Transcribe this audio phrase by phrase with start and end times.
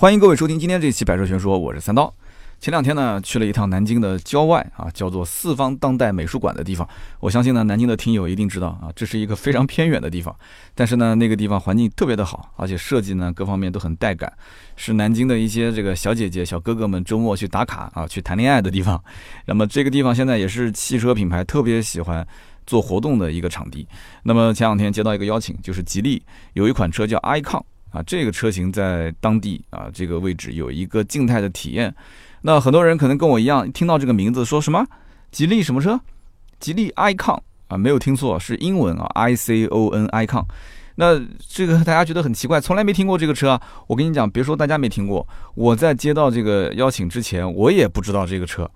[0.00, 2.14] 欢迎各位收听今天这期《百车全说》，我是三刀。
[2.60, 6.88] 前两天呢，去了一趟南京的郊外啊，叫做四方当代美术馆的地方。
[7.18, 10.32] 我相信呢，南京的听友一定知道啊，这是一个非常偏远的地方。
[10.72, 14.32] 但是呢，那个地方环境特别的好，而且设计呢各方面都很带感，
[14.76, 19.02] 是南京的一些这个小姐姐、小哥哥们周末去打卡啊、去谈恋爱的地方。
[19.46, 22.24] 那么这个地方现在也是汽车品牌特别喜欢
[22.68, 23.84] 做活动的一个场地。
[24.22, 26.22] 那么前两天接到一个邀请，就是吉利
[26.52, 31.94] 有一款车叫 icon 啊，这个车型在当地啊这个位置有一个静态的体验。
[32.42, 34.86] 那很多人可能跟我一样，听到这个名字说什么
[35.30, 35.98] 吉利什么车，
[36.60, 40.44] 吉利 icon 啊，没有听错，是英文啊，i c o n icon。
[40.94, 43.62] 那这个大家觉得很奇怪，从来没听过这个车啊。
[43.86, 48.68] 我跟你讲，别说大家没听过，我在接到这个邀请之前，我也不知道这个车，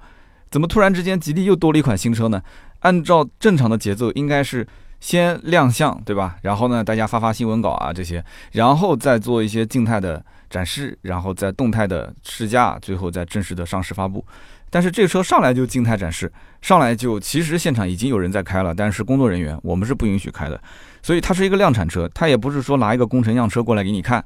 [0.50, 2.40] 怎么突然之间吉利又多了一款新车呢？
[2.80, 4.66] 按照正常的节奏，应该是
[5.02, 6.36] 先亮相，对吧？
[6.40, 10.24] 然后呢，大家发发新闻稿啊这些，然后再做一些静态的。
[10.52, 14.22] 展示，然后再动态的试驾，最后再正式的上市发布。
[14.68, 16.30] 但是这个车上来就静态展示，
[16.60, 20.62] 上来就其实现场已经有人在开了，但是工作人员我们是不允许开的，
[21.02, 24.22] 所以它是一个量产车，它也不是说拿一个工程样车过来给你看。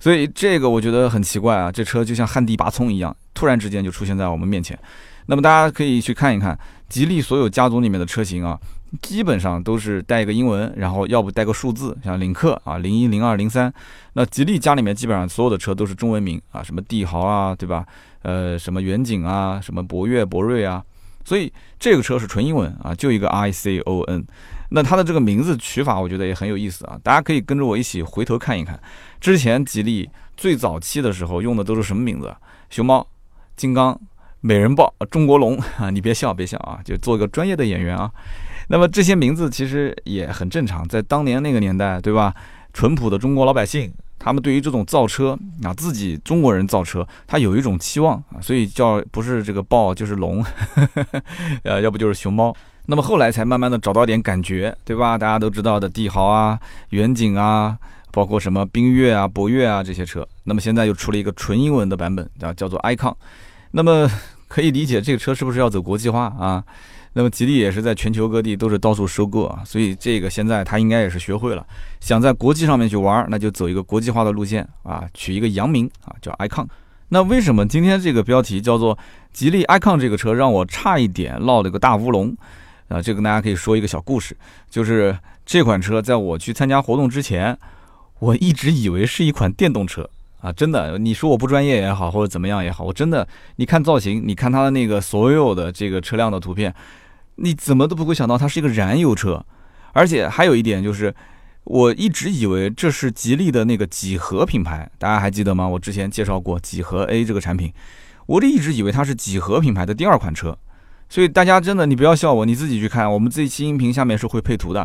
[0.00, 4.78] 所以这个我觉得很奇怪啊，这车就像旱地拔葱一样，突然之间就出现在我们面前。
[5.26, 6.58] 那么大家可以去看一看
[6.88, 8.58] 吉利所有家族里面的车型啊。
[9.02, 13.72] 基本上都是带一个英文，然后要不带个数字，像领克啊，零一、零二、零三。
[14.14, 17.84] 那吉利家里面基本上所有的车都是中文名啊，什么帝豪啊，对吧？
[18.22, 20.82] 呃，什么远景啊，什么博越、博瑞啊。
[21.24, 24.24] 所以这个车是纯英文啊，就一个 I C O N。
[24.70, 26.98] 那它的这个名字取法，我觉得也很有意思啊。
[27.02, 28.80] 大家可以跟着我一起回头看一看，
[29.20, 32.34] 之前吉利最早期的时候用的都是什么名字？
[32.70, 33.06] 熊猫、
[33.56, 33.98] 金刚、
[34.40, 35.90] 美人豹、中国龙啊！
[35.90, 38.10] 你别笑，别笑啊，就做一个专业的演员啊。
[38.68, 42.34] 那么这些名字其实也很正常，在当年那个年代，对吧？
[42.72, 50.44] 淳朴的中国老百姓，他们对于这种造车啊，自己中国人造车，他有一种期望啊，所以叫不是这个豹就是龙，
[51.64, 52.54] 呃，要不就是熊猫。
[52.86, 55.18] 那么后来才慢慢的找到点感觉，对吧？
[55.18, 56.58] 大家都知道的帝豪啊、
[56.90, 57.76] 远景啊，
[58.12, 60.26] 包括什么缤越啊、博越啊这些车。
[60.44, 63.14] 那么现在又出了一个纯英文的版本，叫叫做 icon。
[63.72, 64.08] 那么
[64.46, 66.64] 可以理解这个车是不是要走国际化啊？
[67.18, 71.66] 那么吉利也是在全球各地都是到处收购啊，所以这个现在他应该也是学会了，
[71.98, 76.64] 想在国际上面去玩，那就走一个国际化的路线啊，取一个洋名啊，叫 icon。
[77.08, 78.96] 那为什么今天这个标题叫做
[79.32, 82.32] 吉利 icon 这个车让我差一点落了个大乌龙
[82.86, 83.02] 啊？
[83.02, 84.36] 这个大家可以说一个小故事，
[84.70, 87.58] 就是这款车在我去参加活动之前，
[88.20, 90.08] 我一直以为是一款电动车
[90.40, 96.72] 啊，真的，你说我不专业也好，或者怎么样也好，我真的，你看造型，你看它的那个所有的这个车辆的图片。
[97.40, 99.44] 你怎么都不会想到它是一个燃油车，
[99.92, 101.14] 而且还有一点就是，
[101.64, 105.66] 我一直以为这是吉利的那个几何品牌，大家还记得吗？
[105.66, 107.72] 我之前介绍过几何 A 这个产品，
[108.26, 110.58] 我这一直以为它是几何品牌的第二款车，
[111.08, 114.80] 所以大家真的你不要笑我，你自己去看，我们这一期音频下面是会配图的，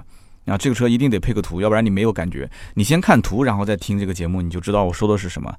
[0.46, 2.50] 啊，这个车一定得配个图，要不然你没有感觉。
[2.76, 5.52] 你先看图，然后再听这个节目，你就知道我说的是什么，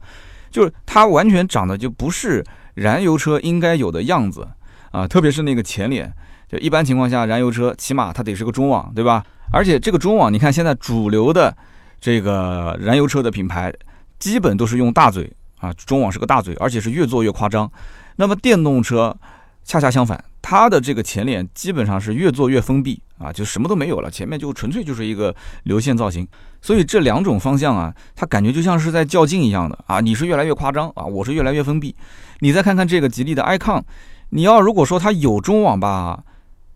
[0.50, 2.44] 就是它完全长得就不是
[2.74, 4.48] 燃油车应该有的样子
[4.92, 6.14] 啊，特别是那个前脸。
[6.58, 9.24] 一般情况下，燃油车起码它得是个中网，对吧？
[9.52, 11.56] 而且这个中网，你看现在主流的
[12.00, 13.72] 这个燃油车的品牌，
[14.18, 17.70] 基本都是用大嘴啊，中网是个大嘴，而且是越做越夸张。
[18.16, 19.16] 那么电动车
[19.62, 25.34] 恰恰相反，它的这个前脸基本上是越做越封闭啊，就什么都没有了，前面就纯粹就是一个
[25.64, 26.26] 流线造型。
[26.60, 31.94] 所以这两种方向啊，它感觉就像是在较劲一样的啊，你是越来越夸张啊，我是越来越封闭。
[32.40, 33.82] 你再看看这个吉利的 icon，
[34.30, 36.24] 你要如果说它有中网吧。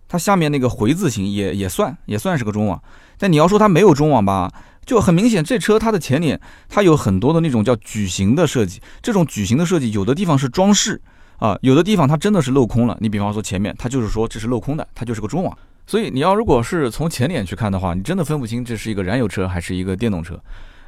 [0.08, 2.82] 它下面那个回字形也也算也算是个中网，
[3.18, 4.50] 但你要说它没有中网吧，
[4.86, 11.00] 就很明显，这车它的前脸它有很多的那种叫矩形的设计，这种矩形的设计有的地方是装饰
[11.36, 12.96] 啊，有的地方它真的是镂空了。
[13.00, 15.56] 你比方说前面，它就是说这是镂空的，它就是个中网。
[15.86, 20.38] 所以你要如果是从前脸去看的话，你真的分不清这是一个燃油车还是一个电动车。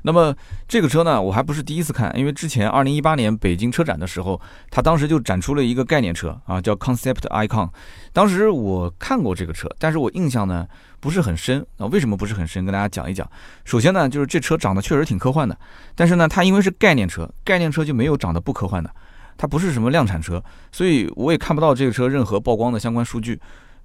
[0.03, 0.35] 那么
[0.67, 4.41] 这个车呢，我还不是第一次看，因为之前二零一八年北京车展的时候，
[4.71, 7.69] 它当时就展出了一个概念车啊，叫 Concept Icon。
[8.13, 10.67] 当时我看过这个车，但是我印象呢
[11.01, 11.87] 不是很深啊。
[11.87, 12.65] 为什么不是很深？
[12.65, 13.29] 跟大家讲一讲。
[13.65, 15.57] 首先呢，就是这车长得确实挺科幻的，
[15.95, 18.91] 但是呢，它因为是概念车，概念车就没有长得不科幻的，
[19.37, 20.43] 它不是什么量产车，
[20.73, 23.41] 所以我也看不到这个车任何曝光的相关数据，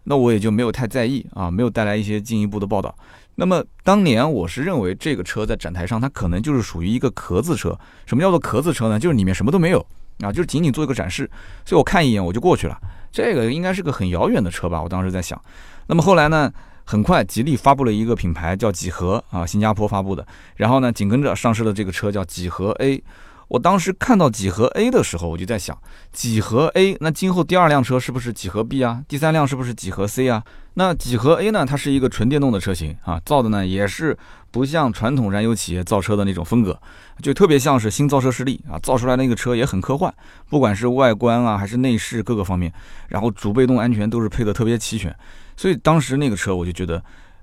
[0.05, 2.95] 那我也就没有太在意啊，没有带来一些进一步的报道。
[3.35, 7.77] 那么当年我是认为这个车在展台上，它可能就是属于一个壳子车。
[8.05, 8.97] 什么叫做壳子车呢？
[8.97, 9.85] 就是里面什么都没有
[10.21, 11.29] 啊，就是仅仅做一个展示。
[11.65, 12.79] 所以我看一眼我就过去了。
[13.11, 14.81] 这个应该是个很遥远的车吧？
[14.81, 15.39] 我当时在想。
[15.87, 16.51] 那么后来呢，
[16.85, 20.25] 很快吉利发布了一个品牌叫几何啊，新加坡发布的。
[20.55, 23.03] 然后呢，紧跟着上市的这个车叫几何 A。
[23.47, 25.77] 我当时看到几何 A 的时候，我就在想，
[26.11, 29.03] 几何 A，那今后第二辆车是不是几何 B 啊？
[29.07, 30.43] 第三辆是不是几何 C 啊？
[30.73, 31.65] 那几何 A 呢？
[31.65, 34.17] 它是一个纯电动的车型啊，造的呢也是
[34.51, 36.77] 不像传统燃油企业造车的那种风格，
[37.21, 40.13] 就特别像是新造车势力啊，造出来那个车也很科幻，
[40.49, 42.73] 不管是外观啊还是内饰各个方面，
[43.07, 45.15] 然后主被动安全都是配的特别齐全，
[45.55, 47.01] 所以当时那个车我就觉得，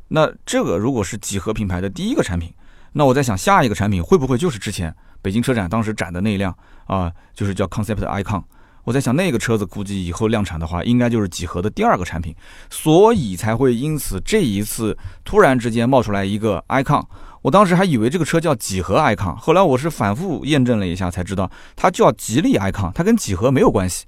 [0.08, 2.52] 那这个如果是几何品牌的第一个产品，
[2.92, 6.54] 那我在想下一个产品会不会就是之前北京车展当时展的那一辆
[6.86, 8.42] 啊，就是叫 Concept Icon。
[8.84, 12.34] 我在想，那个车子估计以后量产的话，应该就是几何的第二个产品，
[12.68, 17.04] 所以才会因此这一次突然之间冒出来一个 icon。
[17.42, 24.04] 我当时还以为这个车叫几何 icon，后来我是反复验证了一下才知道，它叫吉利 icon，它跟几何没有关系。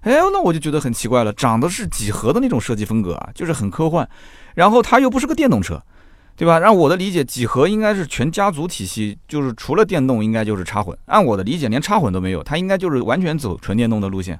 [0.00, 4.08] 哎，那我就觉得很奇怪了，长得是几何的那种设计风格啊，就是很科幻，
[4.54, 5.82] 然后它又不是个电动车。
[6.36, 6.58] 对吧？
[6.58, 10.96] 按我的理解，几何应该是全家族体系，就是除了电动，应该就是插混。
[11.06, 14.38] 按我的理解，连插混都没有，它应该就是完全走纯电动的路线。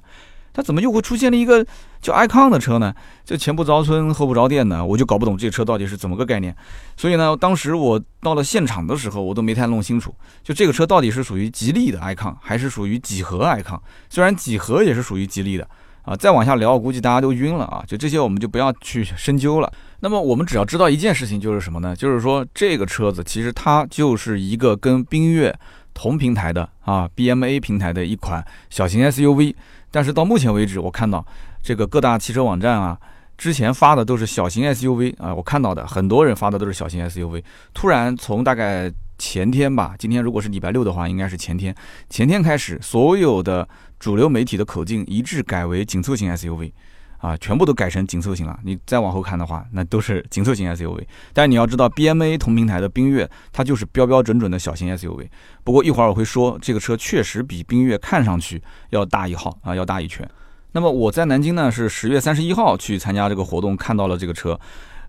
[0.53, 1.65] 它怎么又会出现了一个
[2.01, 2.93] 叫 icon 的车呢？
[3.25, 4.85] 就前不着村后不着店呢？
[4.85, 6.55] 我就搞不懂这车到底是怎么个概念。
[6.95, 13.77] 所以呢，当时我到了现场的时候，我都没太弄清楚，就这个车到底是属于吉利的 icon，还是属于几何 icon？
[14.09, 15.67] 虽然几何也是属于吉利的
[16.03, 16.15] 啊。
[16.15, 17.83] 再往下聊，我估计大家都晕了啊。
[17.85, 19.69] 就这些，我们就不要去深究了。
[19.99, 21.95] 那么我们只要知道一件事情，就是什么呢？
[21.95, 25.57] 就是说这个车子其实它就是一个跟缤越
[25.93, 29.55] 同平台的啊，BMA 平台的一款小型 SUV。
[29.89, 31.25] 但是到目前为止，我看到
[31.63, 32.99] 这个各大汽车网站啊，
[33.37, 37.41] 之前发的都是小型 SUV 啊，我看到的很多人发的都是小型 SUV。
[37.73, 41.73] 突然从大概前天吧，今天如果是礼拜六的话，应该是前天，
[42.09, 43.65] 前天开始，所有的
[43.97, 46.73] 主流媒体的口径一致改为紧凑型 SUV。
[47.17, 48.59] 啊，全部都改成紧凑型了。
[48.63, 51.03] 你再往后看的话，那都是紧凑型 SUV。
[51.33, 55.27] 但你要知道，BMA 同平台的缤越，它就是标标准准的小型 SUV。
[55.63, 60.29] 不过一会儿我会说，这个车确实比缤越看上去要大一号啊，要大一圈。
[60.73, 64.59] 那么我在南京呢，是十月三十一号去参加这个活动，看到了这个车。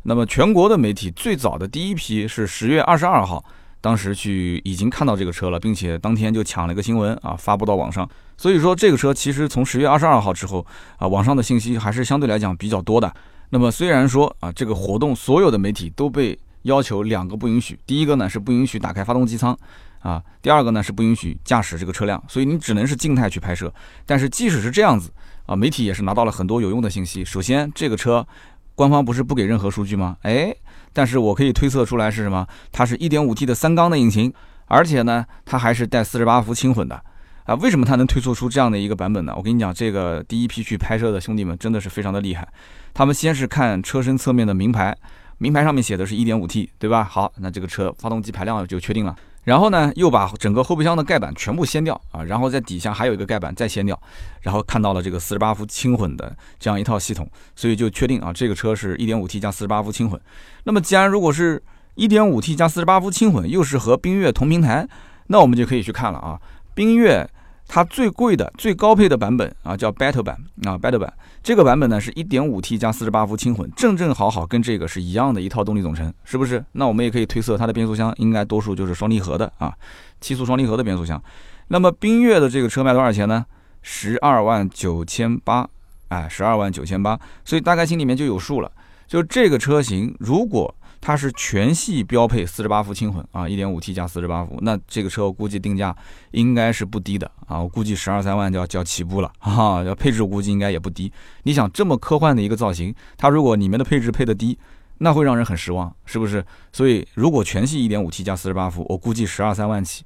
[0.04, 3.44] 那么全国的媒体最早的第一批是十月二十二号。
[3.80, 8.08] 当时去已经看到这个车了，并且当天就抢了一个新闻啊，发布到网上。
[8.36, 10.64] 所以说这个车其实从十月二十二号之后
[10.98, 13.12] 啊，网上的信息还是相对来讲比较多的。
[13.50, 19.56] 那么虽然说啊，这个活动所有的媒体都被要求两个不允许，第一个呢是不允许打开发动机舱
[20.00, 23.72] 啊，第二个呢是不允许驾驶这个车辆，所以你只能是静态去拍摄。
[24.04, 25.10] 但是即使是这样子
[25.46, 27.24] 啊，媒体也是拿到了很多有用的信息。
[27.24, 28.26] 首先这个车
[28.74, 30.16] 官方不是不给任何数据吗？
[30.22, 30.54] 哎。
[30.92, 32.46] 但是我可以推测出来是什么？
[32.72, 34.32] 它是一点五 T 的三缸的引擎，
[34.64, 36.98] 而且呢，它还是带四十八伏轻混的
[37.46, 37.54] 啊。
[37.54, 39.32] 为什么它能推测出这样的一个版本呢？
[39.36, 42.46] 我跟你讲，这个第一批去拍摄的兄弟们真的是非常的厉害。
[42.92, 44.96] 他们先是看车身侧面的名牌，
[45.38, 47.04] 名牌上面写的是一点五 T，对吧？
[47.04, 49.14] 好，那这个车发动机排量就确定了。
[49.44, 53.96] 然后呢，又把整个后备箱的盖板全部掀掉啊，然后在底下还有一个盖板再掀掉，
[54.42, 60.20] 然后看到了这个四十八伏轻混的这样一套系统，所以就确定啊，这个车是一点五 T 加四十八伏轻混。
[60.64, 61.62] 那么既然如果是
[61.94, 64.84] 一点五 T 加四十八伏轻混，又是和缤越同平台，
[65.28, 66.40] 那我们就可以去看了啊，
[66.76, 67.28] 缤越。
[67.68, 71.12] 它最贵的、最高配的版本啊，叫 Battle 版啊，Battle 版
[71.42, 76.64] 这个版本呢是 1.5T 加48伏轻混，正正好好跟这个是一样的一套动力总成，是不是？
[76.70, 79.74] 那我们也可以推测它的变速箱应该多数就是双离合的啊，
[80.20, 81.20] 七速双离合的变速箱。
[81.66, 83.44] 那么缤越的这个车卖多少钱呢？
[83.82, 85.68] 十二万九千八，
[86.06, 88.70] 哎，十二万九千八，所以大概心里面就有数了。
[89.08, 90.72] 就这个车型，如果
[91.06, 95.96] 它是全系标配四十八伏轻混啊，一点五 T 加四十八伏，那这个车我估计定价
[96.32, 101.12] 应该是不低的啊，我估计十二三万就要就要起步了啊，要配置我估计应该也不低。
[101.44, 104.58] 你想这么科幻的一个造型，它如果里面的配置配的低，
[104.98, 106.44] 那会让人很失望，是不是？
[106.72, 110.04] 所以如果全系一点五 T 加四十八伏，我估计十二三万起。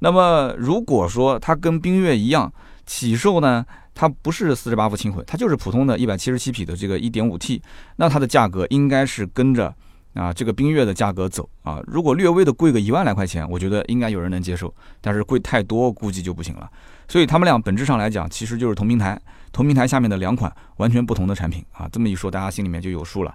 [0.00, 2.52] 那么如果说它跟缤越一样
[2.86, 3.64] 起售呢，
[3.94, 7.62] 它不是四十八伏轻混，它就是普通的一百七十七匹的这个一点五 T，
[7.98, 9.72] 那它的价格应该是跟着。
[10.14, 16.68] 啊，这个缤越的价格走啊，如果略微的贵个一万来块钱，我觉得应该有人能接受，但是贵太多估计就不行了。
[17.06, 19.20] 所以他们俩本质上来讲，其实就是同平台，
[19.52, 21.88] 同平台下面的两款完全不同的产品啊。
[21.92, 23.32] 这么一说，大家心里面就有数了。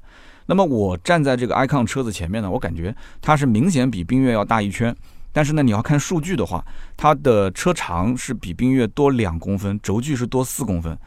[0.48, 4.94] 那么我站在这个 icon 车子前面呢，我感觉它是明显比缤越要大一圈，
[5.32, 6.62] 但是呢，你要看数据的话，
[6.98, 10.98] 它的车长是比缤越多两公分，轴距是多四公分。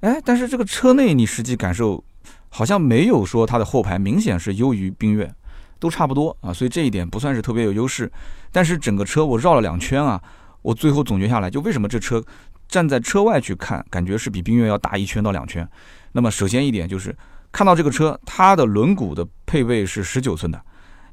[0.00, 2.04] 哎，但是这个车内你实际感受。
[2.50, 5.32] 好像没有说它的后排明显是优于缤越，
[5.78, 8.10] 都差不多啊，所以这一点不算是特别有优势。
[8.52, 10.20] 但是整个车我绕了两圈啊，
[10.62, 12.22] 我最后总结下来，就为什么这车
[12.68, 15.66] 站在车外去看，感觉是比缤越要大一圈到两圈。
[16.12, 17.16] 那么首先一点就是
[17.52, 20.60] 看到这个车，它的轮毂的配备是十九寸的，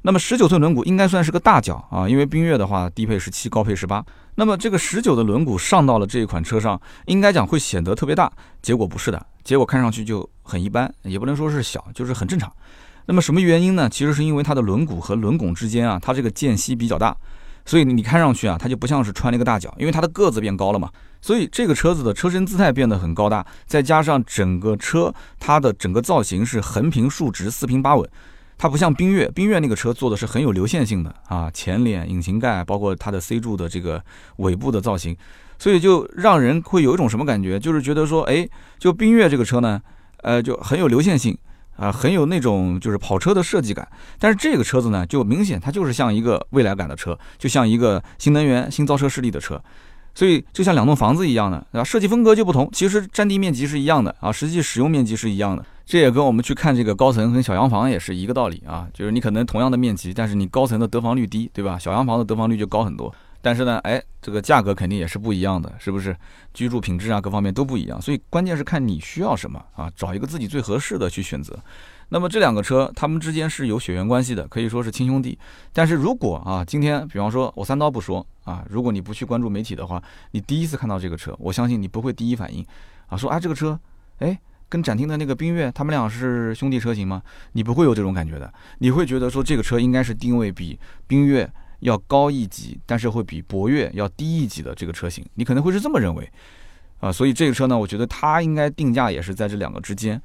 [0.02, 4.04] 那么十九寸轮毂应该算是个大脚啊，因为缤越的话低配十七，高配十八。
[4.36, 12.50] 那么这个十九的轮毂上到了这一款车上，应该讲会显得特别大，结果不是的，结果看上去就很一般，也不能说是小，就是很正常。
[13.06, 13.88] 那么什么原因呢？
[13.88, 17.16] 其实是因为它的轮毂和轮拱之间啊，它这个间隙比较大，
[17.64, 20.88] 所以你看上去啊，它就不像是穿了一个大脚，因为它的个子变高了嘛，
[21.20, 28.08] 所以这个车子的车身姿态变得很高大，再加上整个车它的整个造型是横平竖直、四平八稳。
[28.58, 34.02] 它不像缤越，缤越那个车做的是很有流线性的啊，前脸、引擎盖，包括它的 C 柱的这个
[34.38, 35.16] 尾部的造型，
[35.58, 38.48] 所以就让人会有一种什么感觉，就是觉得说，哎，
[38.78, 39.80] 就缤越这个车呢，
[40.22, 41.38] 呃，就很有流线性
[41.76, 43.88] 啊，很有那种就是跑车的设计感。
[44.18, 49.62] 但是这个车子呢，就明显它就是像一个未来感的车，就像一个新能源、新造车势力的车。
[50.14, 51.84] 所以就像两栋房子一样的，对吧？
[51.84, 55.64] 设计风格就不同，其实占地面积是一样的啊，实际使用面积是一样的。
[55.88, 61.78] 这也跟我们去看这个高层跟小洋房也是一个道理啊，就是你可能同样的面积，但是你高层的得房率低，对吧？
[61.78, 63.10] 小洋房的得房率就高很多。
[63.40, 66.14] 但是呢，哎，这个价格肯定也是不一样的，是不是？
[66.52, 67.98] 居住品质啊，各方面都不一样。
[68.02, 71.58] 所以关键是看你需要什么啊，找一个自己最合适的去选择。
[72.10, 75.38] 那么这两个车，他们之间是有血缘关系的，可以说是亲兄弟。
[75.72, 80.02] 但是如果啊，今天比方说我三刀不说啊，如果你不去关注媒体的话，
[80.32, 82.62] 你第一次看到这个车，我相信你不会第一反应
[83.06, 83.80] 啊说啊这个车，
[84.18, 84.38] 哎，
[84.68, 87.22] 跟展厅的那个缤越，他们俩是兄弟车型吗？
[87.52, 96.30] 你不会有这种感觉的，你会觉得说这个车应该是定位比缤越要高一级，但是会比博越要低一级的这个车型，你可能会是这么认为
[97.00, 97.10] 啊。
[97.10, 100.20] 所以这个车呢，我觉得它应该定价也是在这两个之间。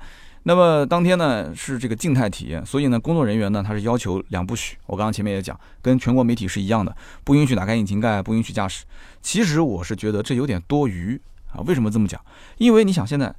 [0.45, 4.75] 那么当天呢是这个静态体验，所以呢工作人员呢他是要求两不许。
[4.87, 8.83] 我刚刚前面也讲，跟全国媒体是一样的，不允许打开引擎盖，不允许驾驶。
[9.21, 11.17] 其实我是觉得这有点多余
[11.53, 11.63] 啊。
[11.65, 12.19] 为什么这么讲？
[12.57, 13.33] 因为你想现在，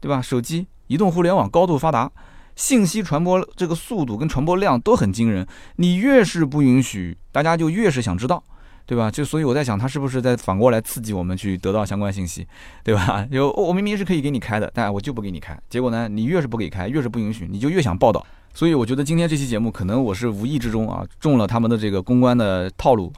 [0.00, 0.20] 对吧？
[0.20, 2.10] 手机、移动互联网高度发达，
[2.56, 5.46] 信息传播这个速度跟传播量都很惊人。
[5.76, 8.42] 你越是不允许，大家就越是想知道。
[8.86, 9.10] 对吧？
[9.10, 12.46] 就所以我在想，他是不是在反过来刺激我们去得到相关信息，
[12.82, 13.22] 对吧？
[13.30, 15.54] 就我明明是可以给你开的，但我就不给你开。
[15.68, 18.24] 结果呢，你越是不给开，越是不允许，你就越想报道。
[18.54, 23.12] 所以我觉得今天这期节目，可能我是无意之中啊中了他们的这个公关的套路。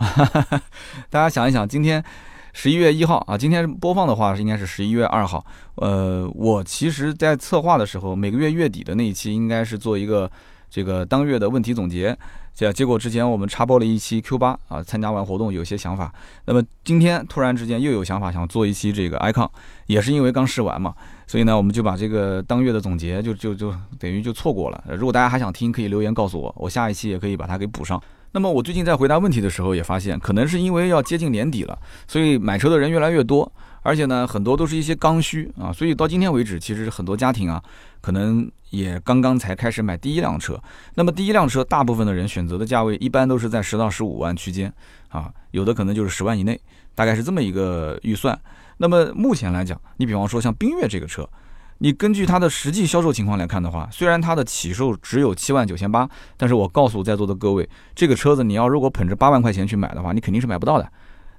[1.08, 2.04] 大家想一想，今天
[2.52, 5.44] 十一月一号啊，今天播放的话是应该是十一月二号。
[5.76, 10.30] 呃，我其实在策划的时候，每个月月底的那一期应该是做一个
[10.68, 12.16] 这个当月的问题总结。
[12.52, 16.12] 结结果之前我们插播了一期 Q 八啊，参加完活动有些想法。
[16.46, 19.48] 那么今天突然之间又有想法想做一期这个 icon，
[19.86, 20.92] 也是因为刚试完嘛，
[21.28, 24.84] 所以呢我们就把这个当月的总结就就就等于就错过了。
[24.88, 28.02] 如果大家还想听，可以留言告诉我，我下一期也可以把它给补上。
[28.32, 33.50] 那么我最近在回答问题的时候也发现，可能是因为要接近年底了，所以买车的人越来越多。
[33.82, 37.62] 而且呢，很多都是一些刚需啊，所以到今天为止，其实很多家庭啊，
[38.02, 40.60] 可能也刚刚才开始买第一辆车。
[40.96, 44.70] 那么第一辆车，大部分的人选择的价位一般都是在十到十五万区间
[45.08, 46.60] 啊，有的可能就是十万以内，
[46.94, 48.38] 大概是这么一个预算。
[48.76, 51.26] 那么目前来讲，你比方说像缤越这个车，
[51.82, 60.86] 你根据它的实际销售情况来看的话，虽然它的起售只有七万九千八，但是我告诉在座的各位，这个车子你要如果捧着八万块钱去买的话，你肯定是买不到的。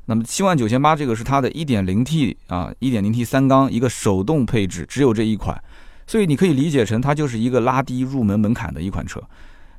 [0.05, 5.63] 那么七万九千八，这个是它的一点零 T 啊，一点零 T 三缸一个手动配置，只有这一款，
[6.07, 9.21] 所以你可以理解成它就是一个拉低入门门槛的一款车。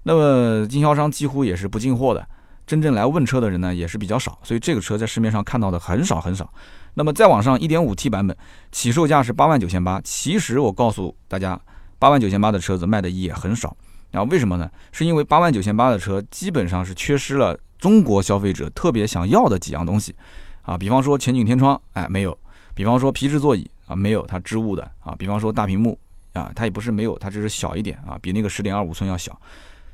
[0.05, 2.25] 那么经销商几乎也是不进货的，
[2.73, 6.51] 真正来问车的人呢也是比较少，所以这个车在市面上看到的很少很少。
[6.95, 8.35] 那么再往上一点五 T 版本，
[8.71, 11.61] 起售价是八万九千八，其实我告诉大家，
[11.99, 13.77] 八万九千八的车子卖的也很少。
[14.11, 14.71] 然后为什么呢？
[14.91, 17.55] 是因为八万九千八的车基本上是缺失了。
[17.79, 20.15] 中国消费者特别想要的几样东西，
[20.63, 22.33] 啊，比方说全景天窗，哎，没有；
[22.75, 25.99] 比方说皮质座椅，啊，没有，它织物的，啊，比方说大屏幕，
[26.33, 29.39] 啊，它也不是没有，它只是小一点，啊，比那个十点二五寸要小。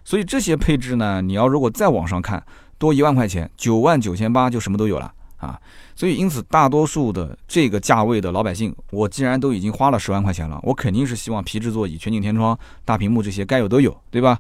[0.05, 2.43] 所以这些配置呢，你要如果再往上看，
[2.79, 5.61] 多一万块钱，九万九千八就什么都有了，啊，
[5.95, 14.39] 所以因此大多数的这个价位的老百姓，我既然都已经花了十万块钱了，我肯定是希望皮质座椅、全景天窗、大屏幕这些该有都有，对吧？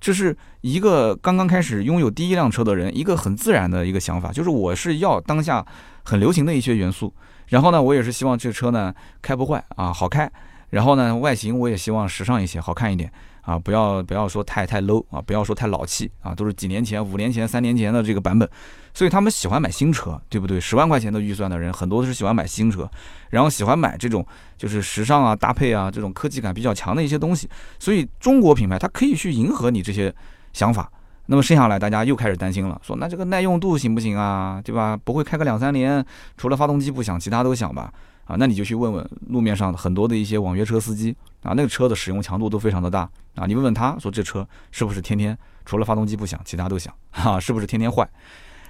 [0.00, 5.64] 这是一个刚刚开始拥有第一辆车的人一个很自然的一个想法，就是我是要当下
[6.04, 7.12] 很流行的一些元素，
[7.48, 10.30] 然后呢，我也是希望这车呢开不坏啊，好开，
[10.70, 13.12] 然后呢，外形我也希望时尚一些，好看一点。
[13.48, 18.46] 啊，不要不要说太太 low 啊，不要说太老气啊，都是几年前、五年前、三年前的这个版本，
[18.92, 20.60] 所以他们喜欢买新车，对不对？
[20.60, 22.86] 十万块钱的预算的人，很多都是喜欢买新车，
[23.30, 24.22] 然后喜欢买这种
[24.58, 27.48] 就是时尚啊、搭配啊这种科技感比较强的一些东西。
[27.78, 30.14] 所以中国品牌它可以去迎合你这些
[30.52, 30.92] 想法，
[31.24, 34.60] 那么剩下来大家又开始担心了，说那这个耐用度行不行啊？
[34.62, 34.94] 对吧？
[34.94, 36.04] 不会开个两三年，
[36.36, 37.90] 除了发动机不响，其他都响吧？
[38.28, 43.00] 啊，那你就去问问路面上很多的一些网约车司机啊，那个车的使用强度都非常的大
[43.34, 46.94] 啊，你问问他说这车是不是天天除了发动机不响，其他都响？
[47.10, 48.08] 哈，是不是天天坏？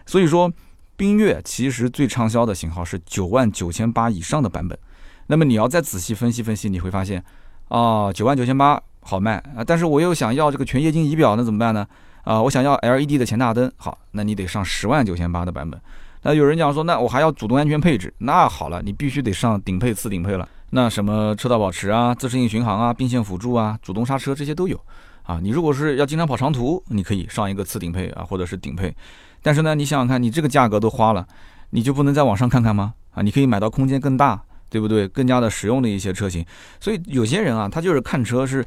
[0.06, 0.50] 所以说，
[0.96, 4.78] 缤越其实最畅销的型号是九万九千八以上的版本。
[5.26, 7.22] 那么你要再仔细分析分析，你会发现，
[7.68, 11.86] 啊，九万九千八好卖啊，但是我又想要这个全液晶仪表，那怎么办呢？
[12.24, 15.80] 啊，我想要 LED 的前大灯，好，那你得上十万九千八的版本。
[16.28, 20.46] 那有人讲说，那我还要主动安全配置，那好了，你必须得上顶配、次顶配了。
[20.68, 24.78] 那什么车道保持啊、自适应巡航啊、并线辅助啊、主动刹车这些都有
[25.22, 25.40] 啊。
[25.42, 28.94] 你如果是要经常跑长途，你可以上一个次顶配啊，或者是顶配。
[29.40, 31.26] 但是呢，你想想看，你这个价格都花了，
[31.70, 32.92] 你就不能在网上看看吗？
[33.12, 35.08] 啊，你可以买到空间更大，对不对？
[35.08, 36.44] 更加的实用的一些车型。
[36.78, 38.62] 所以有些人啊，他就是看车是。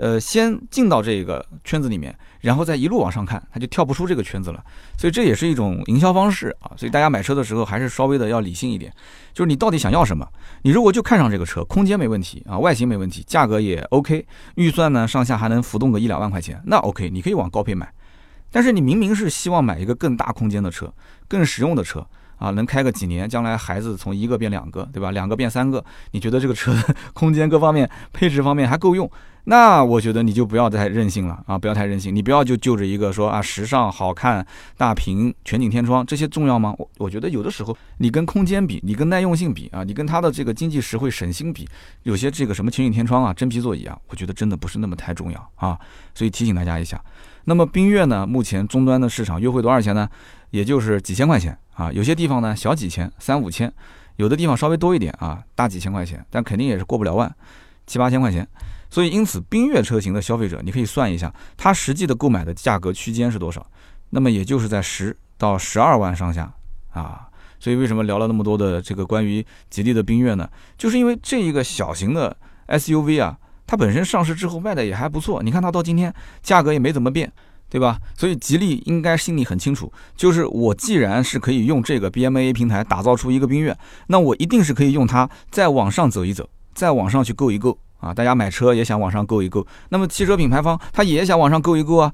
[0.00, 4.64] 呃，先进到这个圈子里面，然后再一路往上看，他就跳不出这个圈子了。
[4.96, 6.72] 所以这也是一种营销方式啊。
[6.74, 8.90] 所以大家买车的时候还是稍微的要理性一点，
[9.34, 10.26] 就是你到底想要什么？
[10.62, 17.92] 你如果就看上这个车，空间没问题啊，外形没问题，价格也 OK，预算呢上下还能浮动个一两万块钱，那 OK，你可以往高配买。
[18.50, 20.90] 但是你明明是希望买一个更大空间的车，
[21.28, 22.06] 更实用的车。
[22.40, 25.12] 啊，能开个几年，将来孩子从一个变两个，对吧？
[25.12, 26.74] 两个变三个，你觉得这个车
[27.14, 29.08] 空间各方面、配置方面还够用？
[29.44, 31.58] 那我觉得你就不要太任性了啊！
[31.58, 36.74] 不要太任性，你不要就就着一个说啊，时尚、好看、大屏、全景天窗这些重要吗？
[36.78, 41.66] 我我觉得有的时候你跟空间比，你跟耐用性比啊，你跟它的这个经济实惠、省心比，
[42.02, 45.78] 有些这个什么全景天窗啊、真皮座椅啊，我觉得真的不是那么太重要啊。
[46.14, 47.00] 所以提醒大家一下。
[47.44, 50.06] 那么缤越呢，目前终端的市场优惠多少钱呢？
[50.50, 51.56] 也就是几千块钱。
[51.74, 53.72] 啊，有些地方呢小几千，三五千，
[54.16, 57.34] 有的地方稍微多一点啊，大几千块钱，但肯定也是过不了万，
[57.86, 58.46] 七八千块钱。
[58.90, 63.66] 所以因此，缤越车型的消费者，你可以算一下，它实际的购买的价格区间是多少？
[64.10, 66.52] 那么也就是在十到十二万上下
[66.90, 67.28] 啊。
[67.58, 70.50] 所以为什么聊了那么多的这个关于吉利的缤越呢？
[70.76, 72.36] 就是因为这一个小型的
[72.68, 77.32] SUV 啊，它本身上市之后卖的也还不错，你看它到今天价格也没怎么变。
[77.70, 77.98] 对吧？
[78.16, 83.74] 所以吉利应该心里很清楚，就是我既然是可以用这个 BMA 平台打造出一个缤越，
[84.08, 88.12] 那我一定是可以用它再往上走一走，再往上去够一够啊！
[88.12, 92.12] 大家买车也想往上够一够，那么汽车品牌方他也想往上够一够啊！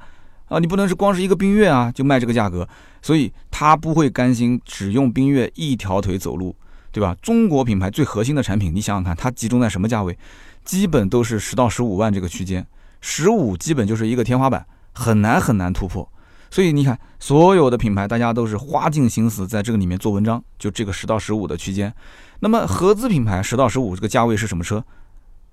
[0.49, 2.69] 啊，你不能是光是一个缤越啊就卖这个价格，
[3.01, 6.55] 所以他不会甘心只用缤越一条腿走路，
[6.93, 7.17] 对吧？
[7.23, 10.17] 中国品牌最核心的产品，你想想看，它集中在什么价位？
[10.65, 12.67] 基本都是十到十五万这个区间，
[13.01, 14.67] 十五基本就是一个天花板。
[14.99, 16.11] 很难很难突破，
[16.51, 21.93] 所以你看，所有的品牌大家都是花尽心思在这个里面做文章，就这个十到十五的区间。
[22.41, 24.83] 那么合资品牌十到十五这个价位是什么车？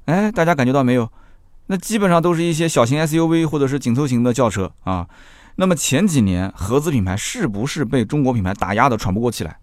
[0.06, 1.12] 哎，大家感觉到没有？
[1.68, 5.06] 那基本上都是一些小型 SUV 或者是紧凑型的轿车啊。
[5.58, 9.58] 那么前几年合资品牌是不是被中国品牌打压的喘不过气来？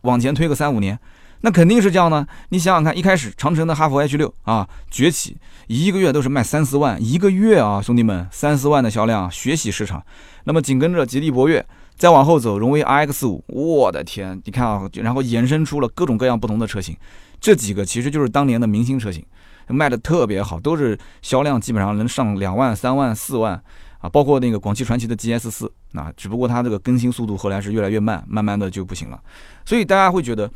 [0.00, 0.98] 往前推个三五年。
[1.42, 2.26] 那肯定是这样呢。
[2.50, 10.04] 你想想看，一开始长城的哈弗 H 六啊崛起，一个月都是卖三四万一个月啊，兄弟们，三四万的销量，血洗市场。
[10.44, 11.64] 那么紧跟着吉利博越，
[11.96, 16.94] 再往后走，荣威 RX 五，我的天，你看啊，然后衍生出了各种各样不同的车型，
[17.40, 19.24] 这几个其实就是当年的明星车型，
[19.66, 23.62] 卖的特别好，都是销量基本上能上两万、三万、四万
[24.00, 29.18] 啊，包括那个广汽传祺的 GS 四啊，只不过它这个更新速度后来是越来越慢，慢慢的就不行了，
[29.64, 30.50] 所以大家会觉得。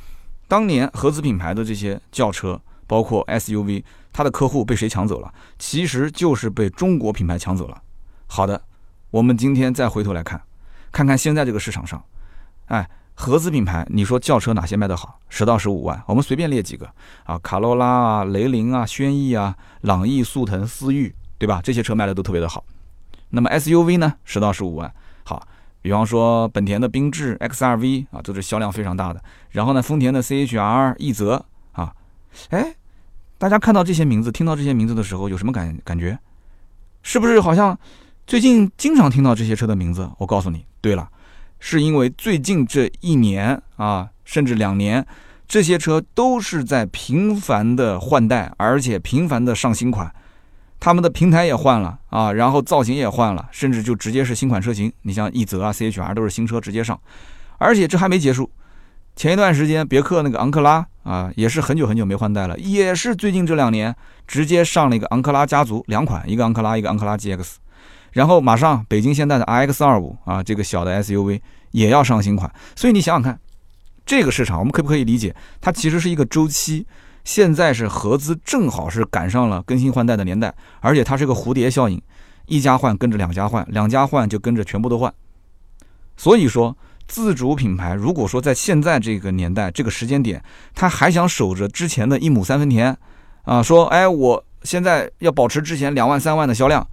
[0.47, 5.33] 当年合资品牌的这些轿车，包括 SUV，它的客户被谁抢走了？
[5.59, 7.83] 其实就是被中国品牌抢走了。
[8.27, 8.63] 好的，
[9.11, 10.41] 我们今天再回头来看，
[10.93, 12.03] 看看现在这个市场上，
[12.67, 15.19] 哎，合资品牌，你说轿车哪些卖得好？
[15.29, 16.89] 十到十五万，我们随便列几个
[17.25, 21.61] 啊，卡罗拉啊、雷凌啊、轩逸啊、朗逸、速腾、思域，对吧？
[21.63, 22.65] 这些车卖的都特别的好。
[23.31, 24.15] 那么 SUV 呢？
[24.25, 25.49] 十到十五万，好。
[25.85, 29.23] 比方说本田的缤智 XRV 啊，都是销量非常大的。
[29.51, 31.93] 然后呢，丰田的 CHR、奕泽啊，
[32.49, 32.75] 哎，
[33.37, 36.19] 大家看到这些名字，听到这些名字的时候，有什么感感觉？
[37.03, 37.79] 是不是好像
[38.27, 40.11] 最近经常听到这些车的名字？
[40.17, 41.07] 我告诉你，对了，
[41.61, 45.07] 是因为最近这一年啊，甚至两年，
[45.47, 50.11] 这些车都是在频繁的换代，而且频繁的上新款。
[50.85, 54.93] 他们的平台也换了啊，然后造型也换了，甚至就直接是新款车型。
[55.01, 57.01] 你像奕泽啊、CHR 都是新车直接上，
[57.57, 58.51] 而且这还没结束。
[59.17, 67.55] 前一段时间别克那个昂克拉啊，也是很久很久没换代了，也是最近这两年直接上了一个昂克拉家族两款，一个昂克拉，一个昂克拉 GX。
[68.13, 72.53] 然后马上北京现代的 RX25 啊，这个小的 SUV 也要上新款。
[72.77, 73.41] 所以你想想看，
[74.05, 75.35] 这个市场我们可不可以理解？
[75.63, 76.87] 它其实是一个周期。
[77.25, 82.01] 现在是合资正好是赶上了更新换代的年代，而且它是个蝴蝶效应。
[82.47, 85.13] 一家换跟着两家换，两家换就跟着全部都换。
[86.17, 86.77] 所以说，
[87.09, 90.43] 自主品牌如果说在现在这个年代、这个时间点，
[90.75, 92.97] 他还想守着之前的一亩三分田，
[93.45, 96.87] 啊，说，哎，我现在要保持之前两万、三万的销量，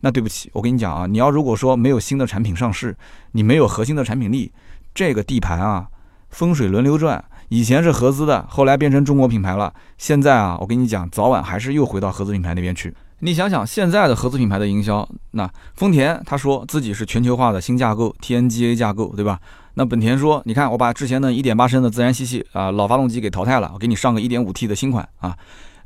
[0.00, 2.94] 那对不起，我跟你讲啊，你要如果说没有新的产品上市，
[3.32, 4.52] 你没有核心的产品力，
[4.94, 5.88] 这个地盘啊，
[6.28, 12.94] 风水轮流转，以前是合资的，后来变成中国品牌了，现在啊，我跟你讲，早晚还是又回到合资品牌那边去。
[13.18, 19.40] 你想想，现在的合资品牌的营销，那丰田他说自己是全球化的新架构，TNGA 架构，对吧？
[19.74, 25.36] 那本田说，你看我把之前的一点八升的自然吸气啊老发动机给淘汰了，我给你上个一点五 T 的新款啊。